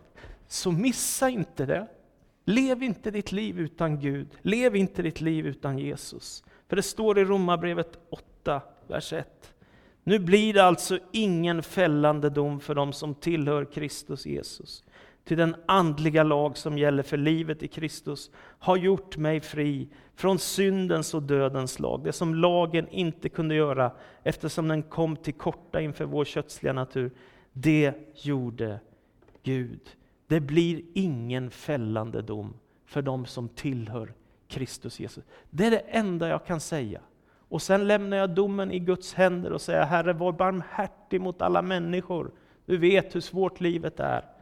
så 0.46 0.72
missa 0.72 1.28
inte 1.28 1.66
det. 1.66 1.86
Lev 2.44 2.82
inte 2.82 3.10
ditt 3.10 3.32
liv 3.32 3.60
utan 3.60 4.00
Gud. 4.00 4.28
Lev 4.42 4.76
inte 4.76 5.02
ditt 5.02 5.20
liv 5.20 5.46
utan 5.46 5.78
Jesus. 5.78 6.44
För 6.68 6.76
det 6.76 6.82
står 6.82 7.18
i 7.18 7.24
Romarbrevet 7.24 7.98
8, 8.10 8.60
vers 8.86 9.12
1. 9.12 9.54
Nu 10.04 10.18
blir 10.18 10.54
det 10.54 10.64
alltså 10.64 10.98
ingen 11.12 11.62
fällande 11.62 12.30
dom 12.30 12.60
för 12.60 12.74
dem 12.74 12.92
som 12.92 13.14
tillhör 13.14 13.64
Kristus 13.64 14.26
Jesus. 14.26 14.84
Till 15.28 15.38
den 15.38 15.56
andliga 15.66 16.22
lag 16.22 16.56
som 16.56 16.78
gäller 16.78 17.02
för 17.02 17.16
livet 17.16 17.62
i 17.62 17.68
Kristus 17.68 18.30
har 18.58 18.76
gjort 18.76 19.16
mig 19.16 19.40
fri 19.40 19.88
från 20.14 20.38
syndens 20.38 21.14
och 21.14 21.22
dödens 21.22 21.78
lag. 21.78 22.04
Det 22.04 22.12
som 22.12 22.34
lagen 22.34 22.88
inte 22.88 23.28
kunde 23.28 23.54
göra 23.54 23.92
eftersom 24.22 24.68
den 24.68 24.82
kom 24.82 25.16
till 25.16 25.34
korta 25.34 25.80
inför 25.80 26.04
vår 26.04 26.24
kötsliga 26.24 26.72
natur. 26.72 27.10
Det 27.52 27.92
gjorde 28.14 28.80
Gud. 29.42 29.80
Det 30.26 30.40
blir 30.40 30.82
ingen 30.94 31.50
fällande 31.50 32.22
dom 32.22 32.54
för 32.86 33.02
de 33.02 33.26
som 33.26 33.48
tillhör 33.48 34.12
Kristus 34.46 35.00
Jesus. 35.00 35.24
Det 35.50 35.66
är 35.66 35.70
det 35.70 35.78
enda 35.78 36.28
jag 36.28 36.46
kan 36.46 36.60
säga. 36.60 37.00
Och 37.48 37.62
sen 37.62 37.86
lämnar 37.86 38.16
jag 38.16 38.30
domen 38.30 38.72
i 38.72 38.78
Guds 38.78 39.14
händer 39.14 39.52
och 39.52 39.60
säger 39.60 39.84
Herre, 39.84 40.12
var 40.12 40.32
barmhärtig 40.32 41.20
mot 41.20 41.42
alla 41.42 41.62
människor. 41.62 42.30
Du 42.66 42.76
vet 42.76 43.14
hur 43.14 43.20
svårt 43.20 43.60
livet 43.60 44.00
är. 44.00 44.37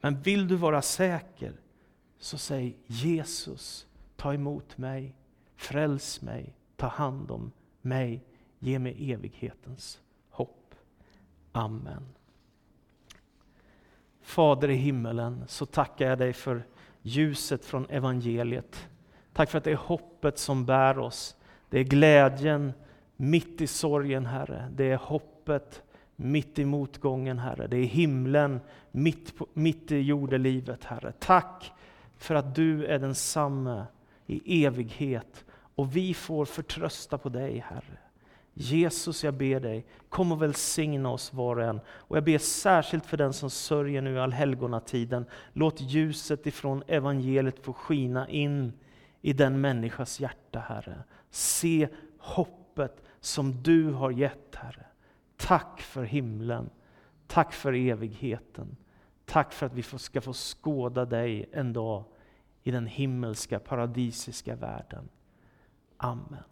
Men 0.00 0.20
vill 0.20 0.48
du 0.48 0.56
vara 0.56 0.82
säker, 0.82 1.52
Så 2.18 2.38
säg 2.38 2.76
Jesus, 2.86 3.86
ta 4.16 4.34
emot 4.34 4.78
mig, 4.78 5.14
fräls 5.56 6.22
mig, 6.22 6.54
ta 6.76 6.86
hand 6.86 7.30
om 7.30 7.52
mig, 7.80 8.24
ge 8.58 8.78
mig 8.78 9.12
evighetens 9.12 10.00
hopp. 10.30 10.74
Amen. 11.52 12.06
Fader 14.20 14.70
i 14.70 14.74
himmelen, 14.74 15.44
så 15.46 15.66
tackar 15.66 16.08
jag 16.08 16.18
dig 16.18 16.32
för 16.32 16.66
ljuset 17.02 17.64
från 17.64 17.86
evangeliet. 17.90 18.88
Tack 19.32 19.50
för 19.50 19.58
att 19.58 19.64
det 19.64 19.72
är 19.72 19.76
hoppet 19.76 20.38
som 20.38 20.66
bär 20.66 20.98
oss. 20.98 21.36
Det 21.70 21.78
är 21.78 21.84
glädjen 21.84 22.72
mitt 23.16 23.60
i 23.60 23.66
sorgen, 23.66 24.26
Herre. 24.26 24.72
Det 24.74 24.90
är 24.90 24.96
hoppet 24.96 25.82
mitt 26.16 26.58
i 26.58 26.64
motgången, 26.64 27.38
Herre. 27.38 27.66
Det 27.66 27.76
är 27.76 27.84
himlen 27.84 28.60
mitt, 28.90 29.36
på, 29.36 29.46
mitt 29.52 29.92
i 29.92 29.96
jordelivet, 29.96 30.84
Herre. 30.84 31.12
Tack 31.18 31.72
för 32.16 32.34
att 32.34 32.54
du 32.54 32.86
är 32.86 32.98
densamme 32.98 33.86
i 34.26 34.64
evighet 34.64 35.44
och 35.74 35.96
vi 35.96 36.14
får 36.14 36.44
förtrösta 36.44 37.18
på 37.18 37.28
dig, 37.28 37.64
Herre. 37.68 37.98
Jesus, 38.58 39.24
jag 39.24 39.34
ber 39.34 39.60
dig, 39.60 39.86
kom 40.08 40.32
och 40.32 40.42
välsigna 40.42 41.10
oss 41.10 41.32
var 41.32 41.56
och 41.56 41.64
en. 41.64 41.80
Och 41.88 42.16
jag 42.16 42.24
ber 42.24 42.38
särskilt 42.38 43.06
för 43.06 43.16
den 43.16 43.32
som 43.32 43.50
sörjer 43.50 44.02
nu 44.02 44.14
i 44.14 44.18
allhelgonatiden. 44.18 45.26
Låt 45.52 45.80
ljuset 45.80 46.46
ifrån 46.46 46.82
evangeliet 46.86 47.64
få 47.64 47.72
skina 47.72 48.28
in 48.28 48.72
i 49.22 49.32
den 49.32 49.60
människas 49.60 50.20
hjärta, 50.20 50.58
Herre. 50.58 51.04
Se 51.30 51.88
hoppet 52.18 53.02
som 53.20 53.62
du 53.62 53.92
har 53.92 54.10
gett, 54.10 54.54
Herre. 54.54 54.86
Tack 55.36 55.80
för 55.80 56.04
himlen. 56.04 56.70
Tack 57.26 57.52
för 57.52 57.72
evigheten. 57.72 58.76
Tack 59.24 59.52
för 59.52 59.66
att 59.66 59.74
vi 59.74 59.82
ska 59.82 60.20
få 60.20 60.32
skåda 60.32 61.04
dig 61.04 61.48
en 61.52 61.72
dag 61.72 62.04
i 62.62 62.70
den 62.70 62.86
himmelska 62.86 63.58
paradisiska 63.58 64.56
världen. 64.56 65.08
Amen. 65.96 66.42